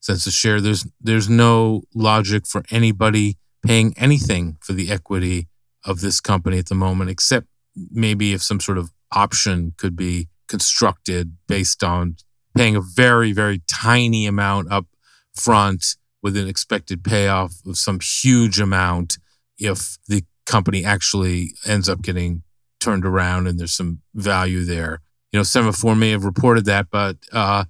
cents 0.00 0.26
a 0.26 0.30
share. 0.30 0.60
There's 0.60 0.86
there's 1.00 1.28
no 1.28 1.82
logic 1.94 2.46
for 2.46 2.64
anybody 2.70 3.36
paying 3.64 3.94
anything 3.96 4.58
for 4.62 4.72
the 4.72 4.90
equity 4.90 5.48
of 5.84 6.00
this 6.00 6.20
company 6.20 6.58
at 6.58 6.66
the 6.66 6.74
moment, 6.74 7.10
except 7.10 7.46
maybe 7.90 8.32
if 8.32 8.42
some 8.42 8.60
sort 8.60 8.78
of 8.78 8.90
option 9.12 9.74
could 9.76 9.96
be 9.96 10.28
constructed 10.48 11.36
based 11.46 11.84
on 11.84 12.16
paying 12.56 12.74
a 12.74 12.80
very 12.80 13.32
very 13.32 13.62
tiny 13.70 14.26
amount 14.26 14.70
up 14.72 14.86
front 15.34 15.96
with 16.22 16.36
an 16.36 16.48
expected 16.48 17.04
payoff 17.04 17.54
of 17.66 17.78
some 17.78 17.98
huge 18.00 18.60
amount 18.60 19.18
if 19.58 19.98
the 20.08 20.24
company 20.46 20.84
actually 20.84 21.52
ends 21.66 21.88
up 21.88 22.02
getting 22.02 22.42
turned 22.80 23.06
around 23.06 23.46
and 23.46 23.58
there's 23.58 23.74
some 23.74 24.00
value 24.14 24.64
there. 24.64 25.00
You 25.32 25.38
know, 25.38 25.44
Semafor 25.44 25.96
may 25.96 26.10
have 26.10 26.24
reported 26.24 26.64
that, 26.64 26.88
but 26.90 27.16
uh, 27.32 27.64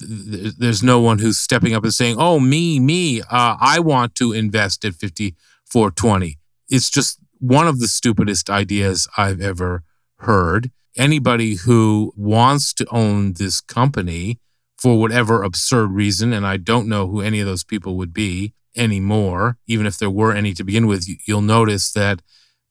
there's 0.00 0.82
no 0.82 1.00
one 1.00 1.18
who's 1.18 1.38
stepping 1.38 1.74
up 1.74 1.84
and 1.84 1.94
saying, 1.94 2.16
"Oh, 2.18 2.40
me, 2.40 2.80
me, 2.80 3.20
uh, 3.22 3.56
I 3.60 3.80
want 3.80 4.14
to 4.16 4.32
invest 4.32 4.84
at 4.84 4.94
54.20." 4.94 6.38
It's 6.68 6.90
just 6.90 7.18
one 7.38 7.66
of 7.66 7.80
the 7.80 7.88
stupidest 7.88 8.50
ideas 8.50 9.08
I've 9.16 9.40
ever 9.40 9.82
heard. 10.18 10.70
Anybody 10.96 11.54
who 11.54 12.12
wants 12.16 12.74
to 12.74 12.86
own 12.90 13.34
this 13.34 13.60
company 13.60 14.38
for 14.76 14.98
whatever 14.98 15.42
absurd 15.42 15.90
reason, 15.92 16.32
and 16.32 16.46
I 16.46 16.56
don't 16.56 16.88
know 16.88 17.08
who 17.08 17.20
any 17.20 17.40
of 17.40 17.46
those 17.46 17.64
people 17.64 17.96
would 17.96 18.12
be 18.12 18.54
anymore, 18.76 19.58
even 19.66 19.86
if 19.86 19.98
there 19.98 20.10
were 20.10 20.32
any 20.32 20.54
to 20.54 20.64
begin 20.64 20.86
with, 20.86 21.08
you'll 21.26 21.42
notice 21.42 21.92
that 21.92 22.22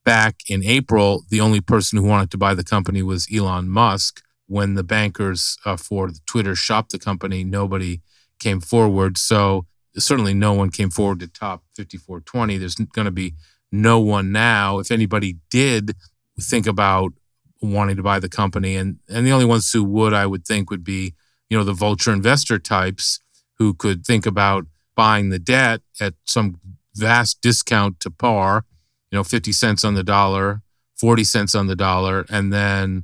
back 0.05 0.37
in 0.47 0.63
April, 0.63 1.25
the 1.29 1.41
only 1.41 1.61
person 1.61 1.99
who 1.99 2.05
wanted 2.05 2.31
to 2.31 2.37
buy 2.37 2.53
the 2.53 2.63
company 2.63 3.03
was 3.03 3.27
Elon 3.33 3.69
Musk 3.69 4.23
when 4.49 4.73
the 4.73 4.83
bankers 4.83 5.57
uh, 5.63 5.77
for 5.77 6.09
Twitter 6.25 6.55
shopped 6.55 6.91
the 6.91 6.97
company, 6.97 7.43
nobody 7.43 8.01
came 8.39 8.59
forward. 8.59 9.15
So 9.17 9.67
certainly 9.95 10.33
no 10.33 10.53
one 10.53 10.71
came 10.71 10.89
forward 10.89 11.19
to 11.19 11.27
top 11.27 11.63
5420. 11.77 12.57
There's 12.57 12.75
going 12.75 13.05
to 13.05 13.11
be 13.11 13.35
no 13.71 13.99
one 13.99 14.31
now. 14.31 14.79
If 14.79 14.89
anybody 14.89 15.37
did 15.51 15.95
think 16.41 16.65
about 16.65 17.13
wanting 17.61 17.95
to 17.97 18.03
buy 18.03 18.19
the 18.19 18.27
company, 18.27 18.75
and, 18.75 18.97
and 19.07 19.25
the 19.25 19.31
only 19.31 19.45
ones 19.45 19.71
who 19.71 19.83
would, 19.83 20.13
I 20.13 20.25
would 20.25 20.45
think, 20.45 20.71
would 20.71 20.83
be, 20.83 21.13
you 21.47 21.57
know, 21.57 21.63
the 21.63 21.73
vulture 21.73 22.11
investor 22.11 22.57
types 22.57 23.19
who 23.59 23.75
could 23.75 24.03
think 24.03 24.25
about 24.25 24.65
buying 24.95 25.29
the 25.29 25.39
debt 25.39 25.81
at 25.99 26.15
some 26.25 26.59
vast 26.95 27.39
discount 27.43 27.99
to 27.99 28.09
par, 28.09 28.65
you 29.11 29.17
know, 29.17 29.23
50 29.23 29.51
cents 29.51 29.83
on 29.83 29.93
the 29.93 30.03
dollar, 30.03 30.63
40 30.95 31.23
cents 31.23 31.53
on 31.53 31.67
the 31.67 31.75
dollar, 31.75 32.25
and 32.29 32.51
then 32.51 33.03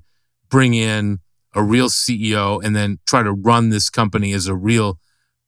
bring 0.50 0.74
in 0.74 1.20
a 1.56 1.64
real 1.64 1.90
CEO 1.90 2.64
and 2.64 2.76
then 2.76 3.00
try 3.08 3.24
to 3.24 3.32
run 3.32 3.70
this 3.70 3.90
company 3.90 4.34
as 4.34 4.48
a 4.48 4.56
real 4.56 5.00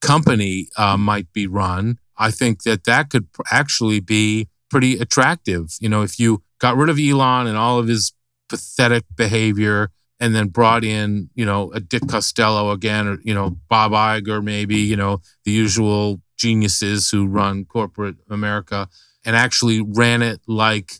company 0.01 0.69
uh, 0.77 0.97
might 0.97 1.31
be 1.33 1.45
run, 1.45 1.99
I 2.17 2.31
think 2.31 2.63
that 2.63 2.85
that 2.85 3.09
could 3.09 3.27
actually 3.51 3.99
be 3.99 4.47
pretty 4.69 4.97
attractive. 4.97 5.75
You 5.79 5.89
know, 5.89 6.01
if 6.01 6.19
you 6.19 6.43
got 6.59 6.77
rid 6.77 6.89
of 6.89 6.97
Elon 6.97 7.47
and 7.47 7.57
all 7.57 7.77
of 7.77 7.87
his 7.87 8.13
pathetic 8.49 9.03
behavior 9.15 9.91
and 10.19 10.33
then 10.33 10.47
brought 10.47 10.83
in, 10.83 11.29
you 11.35 11.45
know, 11.45 11.71
a 11.73 11.79
Dick 11.79 12.03
Costolo 12.03 12.73
again, 12.73 13.07
or, 13.07 13.17
you 13.23 13.33
know, 13.33 13.57
Bob 13.69 13.91
Iger, 13.91 14.43
maybe, 14.43 14.77
you 14.77 14.95
know, 14.95 15.21
the 15.45 15.51
usual 15.51 16.21
geniuses 16.37 17.09
who 17.09 17.27
run 17.27 17.65
corporate 17.65 18.15
America 18.29 18.87
and 19.25 19.35
actually 19.35 19.81
ran 19.81 20.21
it 20.21 20.39
like 20.47 20.93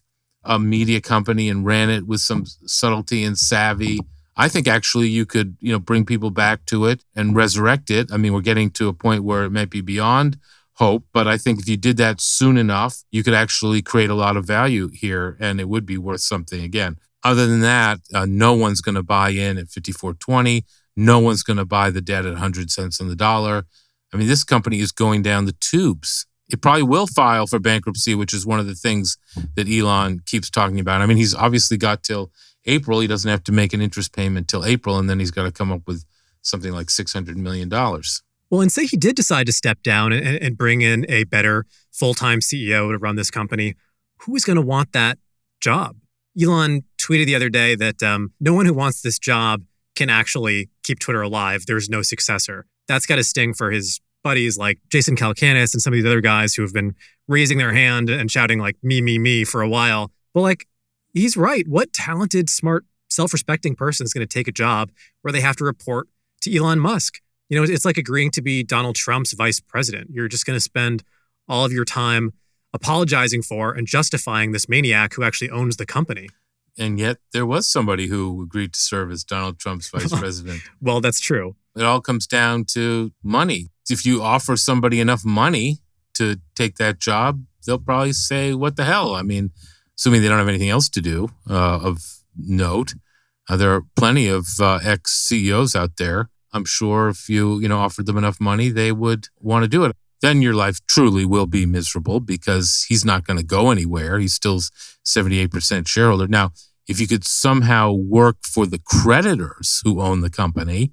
a 0.43 0.60
media 0.60 1.02
company 1.02 1.50
and 1.50 1.65
ran 1.65 1.89
it 1.89 2.06
with 2.06 2.22
some 2.22 2.46
subtlety 2.65 3.24
and 3.24 3.38
savvy 3.38 4.00
I 4.38 4.47
think 4.47 4.67
actually 4.67 5.08
you 5.08 5.26
could, 5.26 5.58
you 5.60 5.71
know, 5.71 5.80
bring 5.80 6.06
people 6.06 6.30
back 6.30 6.65
to 6.67 6.86
it 6.86 7.04
and 7.15 7.36
resurrect 7.36 7.89
it. 7.89 8.12
I 8.12 8.17
mean, 8.17 8.34
we're 8.34 8.41
getting 8.41 8.69
to 8.71 8.88
a 8.88 8.93
point 8.93 9.23
where 9.23 9.43
it 9.43 9.50
might 9.50 9.71
be 9.71 9.82
beyond 9.82 10.38
hope, 10.73 11.06
but 11.12 11.28
I 11.28 11.38
think 11.38 11.60
if 11.60 11.67
you 11.67 11.76
did 11.76 11.97
that 11.97 12.21
soon 12.21 12.56
enough, 12.56 13.04
you 13.10 13.23
could 13.23 13.34
actually 13.34 13.82
create 13.82 14.12
a 14.12 14.15
lot 14.15 14.38
of 14.38 14.45
value 14.45 14.89
here 14.93 15.36
and 15.39 15.60
it 15.60 15.67
would 15.67 15.88
be 15.88 15.97
worth 15.97 16.21
something 16.21 16.63
again. 16.63 16.97
Other 17.23 17.47
than 17.47 17.62
that, 17.62 18.00
uh, 18.13 18.28
no 18.28 18.54
one's 18.54 18.80
going 18.80 18.95
to 18.95 19.04
buy 19.04 19.30
in 19.30 19.58
at 19.58 19.67
54.20. 19.67 20.63
No 20.95 21.17
one's 21.17 21.41
going 21.41 21.58
to 21.58 21.65
buy 21.65 21.89
the 21.89 22.02
debt 22.02 22.26
at 22.26 22.34
100 22.34 22.69
cents 22.69 23.02
on 23.02 23.08
the 23.08 23.15
dollar. 23.15 23.65
I 24.13 24.17
mean, 24.17 24.28
this 24.28 24.43
company 24.43 24.80
is 24.80 24.91
going 24.91 25.23
down 25.23 25.45
the 25.45 25.56
tubes. 25.60 26.28
It 26.50 26.62
probably 26.62 26.84
will 26.84 27.08
file 27.08 27.47
for 27.47 27.60
bankruptcy, 27.60 28.15
which 28.15 28.34
is 28.34 28.45
one 28.45 28.60
of 28.60 28.67
the 28.67 28.76
things 28.76 29.17
that 29.56 29.67
Elon 29.67 30.21
keeps 30.26 30.50
talking 30.50 30.80
about. 30.80 31.02
I 31.02 31.08
mean, 31.08 31.17
he's 31.17 31.36
obviously 31.36 31.78
got 31.78 32.04
till 32.04 32.32
April, 32.68 33.00
he 33.00 33.08
doesn't 33.08 33.30
have 33.30 33.44
to 33.46 33.52
make 33.52 33.74
an 33.74 33.82
interest 33.82 34.14
payment 34.14 34.48
till 34.48 34.66
April, 34.66 34.98
and 35.00 35.10
then 35.10 35.20
he's 35.20 35.32
got 35.32 35.44
to 35.44 35.52
come 35.52 35.72
up 35.72 35.82
with 35.88 36.04
something 36.42 36.72
like 36.72 36.88
$600 36.88 37.36
million. 37.36 37.70
Well, 38.50 38.62
and 38.62 38.72
say 38.72 38.86
he 38.86 38.98
did 38.98 39.16
decide 39.16 39.46
to 39.48 39.54
step 39.54 39.82
down 39.84 40.14
and, 40.14 40.26
and 40.26 40.58
bring 40.58 40.82
in 40.82 41.06
a 41.10 41.24
better 41.26 41.66
full 41.92 42.14
time 42.14 42.40
CEO 42.40 42.92
to 42.92 42.98
run 42.98 43.16
this 43.16 43.32
company. 43.32 43.76
Who 44.22 44.36
is 44.36 44.46
going 44.46 44.56
to 44.56 44.62
want 44.62 44.94
that 44.94 45.18
job? 45.60 45.98
Elon 46.40 46.84
tweeted 47.02 47.26
the 47.26 47.36
other 47.36 47.50
day 47.50 47.76
that 47.76 48.02
um, 48.04 48.32
no 48.40 48.54
one 48.54 48.66
who 48.66 48.74
wants 48.74 49.02
this 49.02 49.18
job 49.18 49.64
can 49.96 50.10
actually 50.10 50.70
keep 50.84 51.00
Twitter 51.00 51.22
alive. 51.22 51.66
There's 51.66 51.90
no 51.90 52.02
successor. 52.04 52.68
That's 52.88 53.06
got 53.06 53.20
a 53.20 53.24
sting 53.24 53.54
for 53.54 53.72
his 53.72 54.00
buddies 54.24 54.58
like 54.58 54.80
Jason 54.90 55.16
Calacanis 55.16 55.74
and 55.74 55.82
some 55.82 55.94
of 55.94 55.98
these 55.98 56.06
other 56.06 56.22
guys 56.22 56.54
who 56.54 56.62
have 56.62 56.74
been 56.74 56.96
raising 57.28 57.58
their 57.58 57.74
hand 57.74 58.10
and 58.10 58.30
shouting 58.32 58.60
like 58.60 58.76
me, 58.84 59.02
me, 59.02 59.18
me 59.18 59.44
for 59.44 59.62
a 59.62 59.70
while. 59.70 60.12
But 60.34 60.42
like 60.42 60.68
he's 61.18 61.38
right. 61.38 61.68
What 61.68 61.94
talented, 61.94 62.50
smart, 62.50 62.86
self 63.10 63.34
respecting 63.34 63.76
person 63.76 64.06
is 64.06 64.14
going 64.14 64.26
to 64.26 64.34
take 64.34 64.48
a 64.48 64.52
job 64.52 64.92
where 65.22 65.32
they 65.32 65.42
have 65.42 65.56
to 65.58 65.64
report 65.64 66.08
to 66.42 66.56
Elon 66.56 66.80
Musk? 66.80 67.20
You 67.50 67.58
know, 67.58 67.64
it's 67.64 67.86
like 67.86 67.98
agreeing 67.98 68.32
to 68.32 68.42
be 68.42 68.64
Donald 68.64 68.96
Trump's 68.96 69.34
vice 69.34 69.60
president. 69.60 70.10
You're 70.12 70.28
just 70.28 70.46
going 70.46 70.58
to 70.58 70.62
spend 70.62 71.04
all 71.48 71.64
of 71.64 71.72
your 71.72 71.86
time 71.86 72.34
apologizing 72.74 73.42
for 73.42 73.72
and 73.72 73.88
justifying 73.88 74.52
this 74.52 74.68
maniac 74.68 75.14
who 75.14 75.24
actually 75.24 75.50
owns 75.50 75.78
the 75.78 75.86
company. 75.86 76.28
And 76.78 77.00
yet 77.00 77.18
there 77.34 77.46
was 77.46 77.68
somebody 77.68 78.08
who 78.08 78.44
agreed 78.44 78.74
to 78.74 78.80
serve 78.80 79.12
as 79.12 79.24
Donald 79.24 79.60
Trump's 79.60 79.90
vice 79.90 80.14
president. 80.20 80.62
well, 80.82 81.02
that's 81.02 81.20
true. 81.20 81.56
It 81.76 81.84
all 81.84 82.02
comes 82.02 82.28
down 82.28 82.66
to 82.74 83.12
money. 83.24 83.70
If 83.90 84.06
you 84.06 84.22
offer 84.22 84.58
somebody 84.58 85.00
enough 85.00 85.24
money 85.24 85.80
to 86.16 86.38
take 86.56 86.76
that 86.76 87.00
job, 87.00 87.44
they'll 87.66 87.80
probably 87.80 88.14
say, 88.14 88.54
What 88.54 88.76
the 88.76 88.84
hell? 88.84 89.16
I 89.16 89.22
mean, 89.22 89.52
assuming 89.98 90.22
they 90.22 90.28
don't 90.28 90.38
have 90.38 90.48
anything 90.48 90.70
else 90.70 90.90
to 90.90 91.02
do 91.02 91.30
uh, 91.50 91.80
of 91.82 92.00
note. 92.38 92.94
Uh, 93.50 93.58
there 93.58 93.74
are 93.74 93.84
plenty 93.96 94.28
of 94.28 94.48
uh, 94.60 94.80
ex 94.84 95.12
CEOs 95.14 95.76
out 95.76 95.98
there. 95.98 96.30
I'm 96.54 96.66
sure 96.66 97.10
if 97.10 97.30
you 97.30 97.60
you 97.60 97.68
know 97.68 97.80
offered 97.80 98.06
them 98.06 98.18
enough 98.18 98.40
money, 98.40 98.70
they 98.70 98.92
would 98.92 99.28
want 99.40 99.64
to 99.64 99.70
do 99.70 99.84
it. 99.86 99.96
Then 100.22 100.42
your 100.42 100.54
life 100.54 100.80
truly 100.88 101.26
will 101.26 101.46
be 101.46 101.66
miserable 101.66 102.20
because 102.20 102.86
he's 102.90 103.06
not 103.06 103.26
going 103.26 103.38
to 103.38 103.46
go 103.46 103.70
anywhere. 103.70 104.18
He's 104.18 104.34
still 104.34 104.60
78% 105.06 105.88
shareholder. 105.88 106.28
Now, 106.28 106.54
if 106.88 107.00
you 107.00 107.08
could 107.08 107.24
somehow 107.24 107.92
work 107.92 108.38
for 108.44 108.66
the 108.66 108.80
creditors 108.80 109.82
who 109.84 110.02
own 110.02 110.22
the 110.22 110.32
company, 110.32 110.92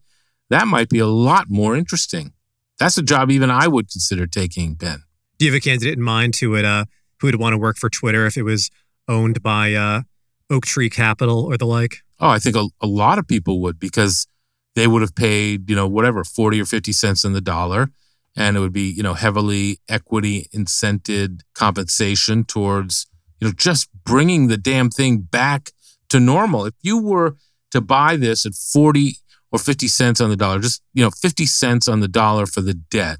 that 0.50 0.68
might 0.68 0.90
be 0.90 0.98
a 0.98 1.06
lot 1.06 1.46
more 1.48 1.74
interesting. 1.74 2.34
That's 2.78 2.98
a 2.98 3.02
job 3.02 3.30
even 3.30 3.50
I 3.50 3.66
would 3.66 3.88
consider 3.88 4.26
taking, 4.26 4.74
Ben. 4.74 5.04
Do 5.38 5.46
you 5.46 5.52
have 5.52 5.58
a 5.58 5.60
candidate 5.60 5.96
in 5.96 6.02
mind 6.02 6.36
who 6.36 6.50
would 6.50 6.64
uh, 6.64 6.84
who 7.20 7.28
would 7.28 7.40
want 7.40 7.54
to 7.54 7.58
work 7.58 7.76
for 7.78 7.88
Twitter 7.88 8.26
if 8.26 8.36
it 8.36 8.42
was 8.42 8.70
owned 9.08 9.42
by 9.42 9.74
uh, 9.74 10.02
Oaktree 10.50 10.90
Capital 10.90 11.44
or 11.44 11.56
the 11.56 11.66
like? 11.66 11.98
Oh, 12.20 12.28
I 12.28 12.38
think 12.38 12.56
a, 12.56 12.66
a 12.80 12.86
lot 12.86 13.18
of 13.18 13.26
people 13.26 13.60
would 13.62 13.78
because 13.78 14.26
they 14.74 14.86
would 14.86 15.02
have 15.02 15.14
paid, 15.14 15.68
you 15.70 15.76
know, 15.76 15.86
whatever, 15.86 16.24
40 16.24 16.60
or 16.60 16.64
50 16.64 16.92
cents 16.92 17.24
on 17.24 17.32
the 17.32 17.40
dollar. 17.40 17.90
and 18.36 18.56
it 18.56 18.60
would 18.60 18.72
be, 18.72 18.90
you 18.90 19.02
know, 19.02 19.14
heavily 19.14 19.78
equity 19.88 20.48
incented 20.54 21.40
compensation 21.54 22.44
towards, 22.44 23.06
you 23.40 23.46
know, 23.46 23.52
just 23.56 23.88
bringing 24.04 24.48
the 24.48 24.56
damn 24.56 24.90
thing 24.90 25.18
back 25.20 25.70
to 26.08 26.18
normal. 26.18 26.64
If 26.66 26.74
you 26.82 26.98
were 27.00 27.36
to 27.70 27.80
buy 27.80 28.16
this 28.16 28.44
at 28.44 28.54
40 28.54 29.16
or 29.52 29.58
50 29.58 29.86
cents 29.86 30.20
on 30.20 30.30
the 30.30 30.36
dollar, 30.36 30.58
just, 30.58 30.82
you 30.92 31.04
know, 31.04 31.10
50 31.10 31.46
cents 31.46 31.86
on 31.86 32.00
the 32.00 32.08
dollar 32.08 32.46
for 32.46 32.60
the 32.60 32.74
debt, 32.74 33.18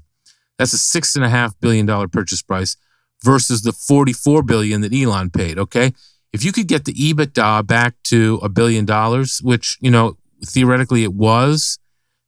that's 0.57 0.73
a 0.73 0.77
six 0.77 1.15
and 1.15 1.23
a 1.23 1.29
half 1.29 1.57
billion 1.59 1.85
dollar 1.85 2.07
purchase 2.07 2.41
price 2.41 2.75
versus 3.25 3.63
the 3.63 3.73
44 3.73 4.43
billion 4.43 4.81
that 4.81 4.93
Elon 4.93 5.31
paid. 5.31 5.57
Okay. 5.57 5.91
If 6.31 6.45
you 6.45 6.51
could 6.51 6.67
get 6.67 6.85
the 6.85 6.93
EBITDA 6.93 7.65
back 7.65 7.95
to 8.05 8.39
a 8.43 8.49
billion 8.49 8.85
dollars, 8.85 9.39
which, 9.41 9.77
you 9.81 9.89
know, 9.89 10.17
theoretically 10.45 11.03
it 11.03 11.13
was, 11.13 11.79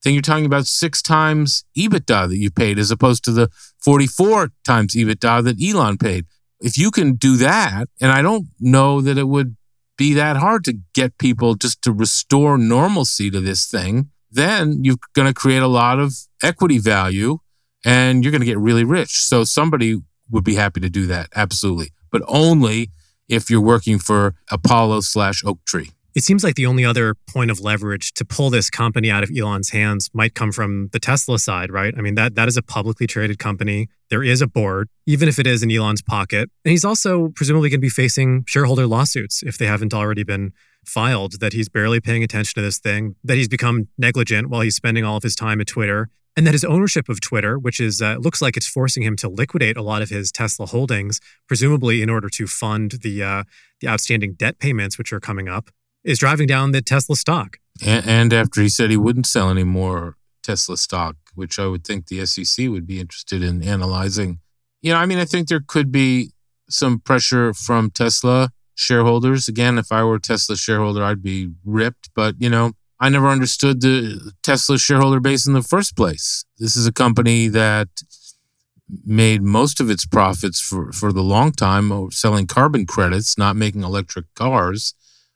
then 0.04 0.14
you're 0.14 0.22
talking 0.22 0.46
about 0.46 0.66
six 0.66 1.02
times 1.02 1.66
EBITDA 1.78 2.30
that 2.30 2.38
you 2.38 2.50
paid 2.50 2.80
as 2.80 2.92
opposed 2.92 3.24
to 3.26 3.32
the 3.32 3.50
44 3.84 4.52
times 4.66 4.96
EBITDA 4.96 5.44
that 5.44 5.62
Elon 5.62 5.98
paid. 5.98 6.26
If 6.60 6.78
you 6.78 6.90
can 6.90 7.14
do 7.14 7.38
that, 7.38 7.88
and 8.02 8.12
I 8.12 8.22
don't 8.22 8.48
know 8.60 9.02
that 9.02 9.18
it 9.18 9.28
would 9.28 9.56
be 9.98 10.14
that 10.14 10.38
hard 10.38 10.64
to 10.66 10.80
get 10.94 11.18
people 11.18 11.56
just 11.56 11.82
to 11.84 11.92
restore 11.92 12.58
normalcy 12.58 13.30
to 13.30 13.42
this 13.42 13.68
thing, 13.68 14.10
then 14.32 14.84
you're 14.84 14.98
going 15.14 15.28
to 15.28 15.34
create 15.34 15.62
a 15.62 15.68
lot 15.68 16.00
of 16.00 16.14
equity 16.42 16.78
value 16.78 17.40
and 17.86 18.24
you're 18.24 18.32
going 18.32 18.42
to 18.42 18.46
get 18.46 18.58
really 18.58 18.84
rich. 18.84 19.24
So 19.24 19.44
somebody 19.44 20.02
would 20.30 20.44
be 20.44 20.56
happy 20.56 20.80
to 20.80 20.90
do 20.90 21.06
that. 21.08 21.30
Absolutely. 21.36 21.92
But 22.12 22.24
only 22.28 22.92
if 23.28 23.50
you're 23.50 23.62
working 23.62 24.00
for 24.00 24.36
Apollo 24.50 25.02
slash 25.02 25.44
Oaktree. 25.46 25.90
It 26.16 26.24
seems 26.24 26.44
like 26.44 26.56
the 26.56 26.66
only 26.66 26.84
other 26.84 27.14
point 27.30 27.52
of 27.52 27.60
leverage 27.60 28.12
to 28.14 28.26
pull 28.26 28.50
this 28.50 28.72
company 28.72 29.12
out 29.12 29.24
of 29.24 29.30
Elon's 29.38 29.70
hands 29.70 30.10
might 30.14 30.34
come 30.34 30.52
from 30.52 30.88
the 30.92 31.00
Tesla 31.00 31.38
side, 31.38 31.72
right? 31.72 31.94
I 31.96 32.02
mean, 32.02 32.16
that 32.16 32.34
that 32.34 32.48
is 32.48 32.58
a 32.58 32.64
publicly 32.64 33.06
traded 33.06 33.38
company. 33.38 33.88
There 34.10 34.24
is 34.24 34.42
a 34.42 34.48
board, 34.48 34.90
even 35.06 35.30
if 35.30 35.38
it 35.38 35.46
is 35.46 35.62
in 35.62 35.70
Elon's 35.70 36.02
pocket. 36.02 36.50
And 36.66 36.72
he's 36.72 36.84
also 36.84 37.30
presumably 37.36 37.70
going 37.70 37.82
to 37.82 37.86
be 37.86 37.90
facing 37.90 38.46
shareholder 38.48 38.88
lawsuits 38.88 39.44
if 39.44 39.60
they 39.60 39.68
haven't 39.68 39.94
already 39.94 40.24
been 40.24 40.54
filed 40.84 41.40
that 41.40 41.54
he's 41.54 41.70
barely 41.70 42.00
paying 42.00 42.24
attention 42.24 42.54
to 42.56 42.62
this 42.62 42.80
thing, 42.80 43.16
that 43.24 43.38
he's 43.38 43.50
become 43.50 43.88
negligent 43.98 44.50
while 44.50 44.62
he's 44.62 44.76
spending 44.76 45.04
all 45.04 45.18
of 45.18 45.24
his 45.24 45.36
time 45.36 45.62
at 45.62 45.68
Twitter, 45.68 46.10
and 46.38 46.46
that 46.46 46.54
his 46.54 46.64
ownership 46.64 47.10
of 47.10 47.20
Twitter, 47.20 47.58
which 47.58 47.80
is 47.80 48.02
uh, 48.02 48.16
looks 48.20 48.42
like 48.42 48.56
it's 48.56 48.68
forcing 48.68 49.02
him 49.02 49.16
to 49.18 49.28
liquidate 49.28 49.76
a 49.76 49.82
lot 49.82 50.04
of 50.04 50.10
his 50.10 50.32
Tesla 50.32 50.68
holdings, 50.68 51.20
presumably 51.48 52.04
in 52.04 52.10
order 52.10 52.30
to 52.30 52.46
fund 52.46 53.00
the 53.02 53.24
uh, 53.24 53.44
the 53.82 53.88
outstanding 53.90 54.36
debt 54.36 54.60
payments 54.60 54.98
which 54.98 55.12
are 55.12 55.20
coming 55.20 55.50
up, 55.50 55.72
is 56.04 56.20
driving 56.20 56.48
down 56.48 56.72
the 56.72 56.82
Tesla 56.82 57.16
stock. 57.16 57.58
And, 57.86 58.08
and 58.08 58.34
after 58.34 58.62
he 58.62 58.70
said 58.70 58.92
he 58.92 58.98
wouldn't 58.98 59.26
sell 59.26 59.50
any 59.50 59.64
more 59.64 60.16
Tesla 60.44 60.78
stock, 60.78 61.16
which 61.34 61.60
I 61.60 61.66
would 61.66 61.84
think 61.84 62.08
the 62.08 62.26
SEC 62.26 62.70
would 62.70 62.86
be 62.86 63.00
interested 63.00 63.42
in 63.42 63.64
analyzing. 63.64 64.40
You 64.82 64.94
know, 64.94 65.00
I 65.00 65.08
mean, 65.08 65.18
I 65.18 65.26
think 65.26 65.48
there 65.48 65.64
could 65.66 65.92
be 65.92 66.32
some 66.70 67.00
pressure 67.00 67.54
from 67.54 67.90
Tesla 67.90 68.52
shareholders. 68.76 69.48
Again, 69.48 69.78
if 69.78 69.92
I 69.92 70.04
were 70.04 70.16
a 70.16 70.22
Tesla 70.22 70.56
shareholder, 70.56 71.04
I'd 71.04 71.24
be 71.24 71.50
ripped. 71.66 72.10
But, 72.16 72.36
you 72.38 72.50
know, 72.50 72.74
I 73.00 73.10
never 73.10 73.28
understood 73.28 73.82
the 73.82 74.34
Tesla 74.42 74.80
shareholder 74.80 75.20
base 75.20 75.46
in 75.46 75.54
the 75.54 75.62
first 75.62 75.96
place. 75.96 76.46
This 76.58 76.76
is 76.76 76.88
a 76.88 76.92
company 76.92 77.48
that 77.48 77.90
made 79.06 79.42
most 79.42 79.80
of 79.80 79.90
its 79.90 80.06
profits 80.06 80.60
for, 80.60 80.92
for 80.92 81.12
the 81.12 81.22
long 81.22 81.52
time 81.52 82.10
selling 82.12 82.48
carbon 82.48 82.86
credits, 82.86 83.38
not 83.38 83.56
making 83.56 83.84
electric 83.84 84.26
cars. 84.34 84.94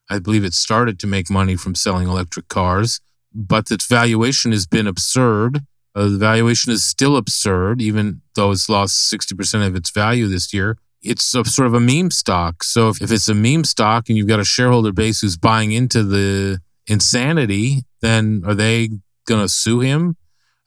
I 0.10 0.20
believe 0.20 0.44
it 0.44 0.54
started 0.54 1.00
to 1.00 1.08
make 1.08 1.30
money 1.30 1.56
from 1.56 1.76
selling 1.76 2.08
electric 2.08 2.48
cars, 2.48 3.00
but 3.34 3.70
its 3.72 3.88
valuation 3.88 4.52
has 4.52 4.66
been 4.66 4.88
absurd. 4.88 5.62
Uh, 5.94 6.04
the 6.04 6.18
valuation 6.18 6.72
is 6.72 6.84
still 6.84 7.18
absurd, 7.18 7.82
even 7.82 8.22
though 8.36 8.52
it's 8.52 8.70
lost 8.70 9.12
60% 9.14 9.68
of 9.68 9.76
its 9.76 9.90
value 9.90 10.28
this 10.28 10.54
year. 10.54 10.78
It's 11.02 11.34
a, 11.34 11.44
sort 11.46 11.68
of 11.68 11.74
a 11.74 11.80
meme 11.80 12.12
stock. 12.12 12.64
So 12.64 12.90
if, 12.90 13.02
if 13.02 13.12
it's 13.12 13.28
a 13.28 13.34
meme 13.34 13.64
stock 13.66 14.08
and 14.08 14.18
you've 14.18 14.28
got 14.28 14.40
a 14.40 14.46
shareholder 14.46 14.92
base 14.92 15.22
who's 15.22 15.38
buying 15.38 15.72
into 15.72 16.04
the 16.04 16.62
insanity, 16.92 17.84
then 18.02 18.44
are 18.46 18.54
they 18.54 18.90
going 19.26 19.42
to 19.42 19.50
sue 19.50 19.80
him? 19.80 20.18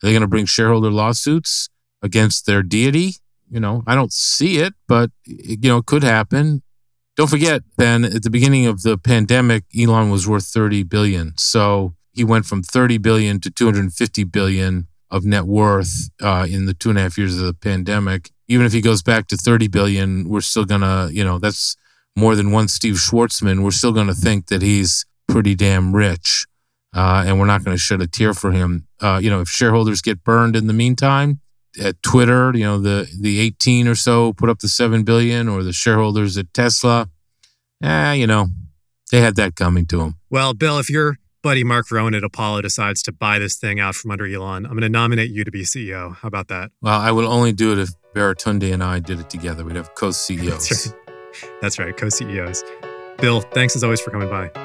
Are 0.01 0.07
they 0.07 0.11
going 0.11 0.21
to 0.21 0.27
bring 0.27 0.45
shareholder 0.45 0.91
lawsuits 0.91 1.69
against 2.01 2.45
their 2.45 2.63
deity? 2.63 3.13
You 3.49 3.59
know, 3.59 3.83
I 3.85 3.93
don't 3.93 4.11
see 4.11 4.57
it, 4.57 4.73
but 4.87 5.11
you 5.25 5.69
know, 5.69 5.77
it 5.77 5.85
could 5.85 6.03
happen. 6.03 6.63
Don't 7.15 7.29
forget, 7.29 7.61
Ben, 7.77 8.03
at 8.03 8.23
the 8.23 8.29
beginning 8.29 8.65
of 8.65 8.81
the 8.81 8.97
pandemic, 8.97 9.63
Elon 9.77 10.09
was 10.09 10.27
worth 10.27 10.45
30 10.45 10.83
billion. 10.83 11.33
So 11.37 11.93
he 12.11 12.23
went 12.23 12.45
from 12.45 12.63
30 12.63 12.97
billion 12.97 13.39
to 13.41 13.51
250 13.51 14.23
billion 14.25 14.87
of 15.11 15.23
net 15.23 15.45
worth 15.45 16.09
uh, 16.21 16.47
in 16.49 16.65
the 16.65 16.73
two 16.73 16.89
and 16.89 16.97
a 16.97 17.03
half 17.03 17.17
years 17.17 17.39
of 17.39 17.45
the 17.45 17.53
pandemic. 17.53 18.31
Even 18.47 18.65
if 18.65 18.73
he 18.73 18.81
goes 18.81 19.03
back 19.03 19.27
to 19.27 19.37
30 19.37 19.67
billion, 19.67 20.27
we're 20.27 20.41
still 20.41 20.65
gonna, 20.65 21.09
you 21.11 21.23
know, 21.23 21.37
that's 21.37 21.77
more 22.17 22.35
than 22.35 22.51
one 22.51 22.67
Steve 22.67 22.95
Schwarzman. 22.95 23.63
We're 23.63 23.71
still 23.71 23.93
gonna 23.93 24.13
think 24.13 24.47
that 24.47 24.61
he's 24.61 25.05
pretty 25.27 25.55
damn 25.55 25.95
rich, 25.95 26.45
uh, 26.95 27.23
and 27.25 27.39
we're 27.39 27.45
not 27.45 27.63
gonna 27.63 27.77
shed 27.77 28.01
a 28.01 28.07
tear 28.07 28.33
for 28.33 28.51
him. 28.51 28.87
Uh, 28.99 29.19
you 29.21 29.29
know, 29.29 29.41
if 29.41 29.47
shareholders 29.47 30.01
get 30.01 30.23
burned 30.23 30.55
in 30.55 30.67
the 30.67 30.73
meantime, 30.73 31.41
at 31.79 32.01
Twitter, 32.01 32.51
you 32.55 32.63
know, 32.63 32.79
the 32.79 33.09
the 33.19 33.39
18 33.39 33.87
or 33.87 33.95
so 33.95 34.33
put 34.33 34.49
up 34.49 34.59
the 34.59 34.67
7 34.67 35.03
billion 35.03 35.47
or 35.47 35.63
the 35.63 35.73
shareholders 35.73 36.37
at 36.37 36.53
Tesla, 36.53 37.09
eh, 37.83 38.13
you 38.13 38.27
know, 38.27 38.47
they 39.11 39.21
had 39.21 39.35
that 39.35 39.55
coming 39.55 39.85
to 39.87 39.97
them. 39.97 40.15
Well, 40.29 40.53
Bill, 40.53 40.79
if 40.79 40.89
your 40.89 41.17
buddy 41.43 41.63
Mark 41.63 41.91
Rowan 41.91 42.15
at 42.15 42.23
Apollo 42.23 42.61
decides 42.61 43.03
to 43.03 43.11
buy 43.11 43.39
this 43.39 43.57
thing 43.57 43.79
out 43.79 43.95
from 43.95 44.11
under 44.11 44.25
Elon, 44.25 44.65
I'm 44.65 44.71
going 44.71 44.81
to 44.81 44.89
nominate 44.89 45.29
you 45.29 45.43
to 45.43 45.51
be 45.51 45.63
CEO. 45.63 46.15
How 46.15 46.27
about 46.27 46.47
that? 46.47 46.71
Well, 46.81 46.99
I 46.99 47.11
would 47.11 47.25
only 47.25 47.53
do 47.53 47.71
it 47.71 47.79
if 47.79 47.89
Baratunde 48.15 48.73
and 48.73 48.83
I 48.83 48.99
did 48.99 49.19
it 49.19 49.29
together. 49.29 49.63
We'd 49.63 49.75
have 49.75 49.93
co-CEOs. 49.95 50.69
That's 50.69 50.87
right. 50.87 51.51
That's 51.61 51.79
right, 51.79 51.95
co-CEOs. 51.95 52.63
Bill, 53.19 53.41
thanks 53.41 53.75
as 53.75 53.83
always 53.83 54.01
for 54.01 54.11
coming 54.11 54.29
by. 54.29 54.64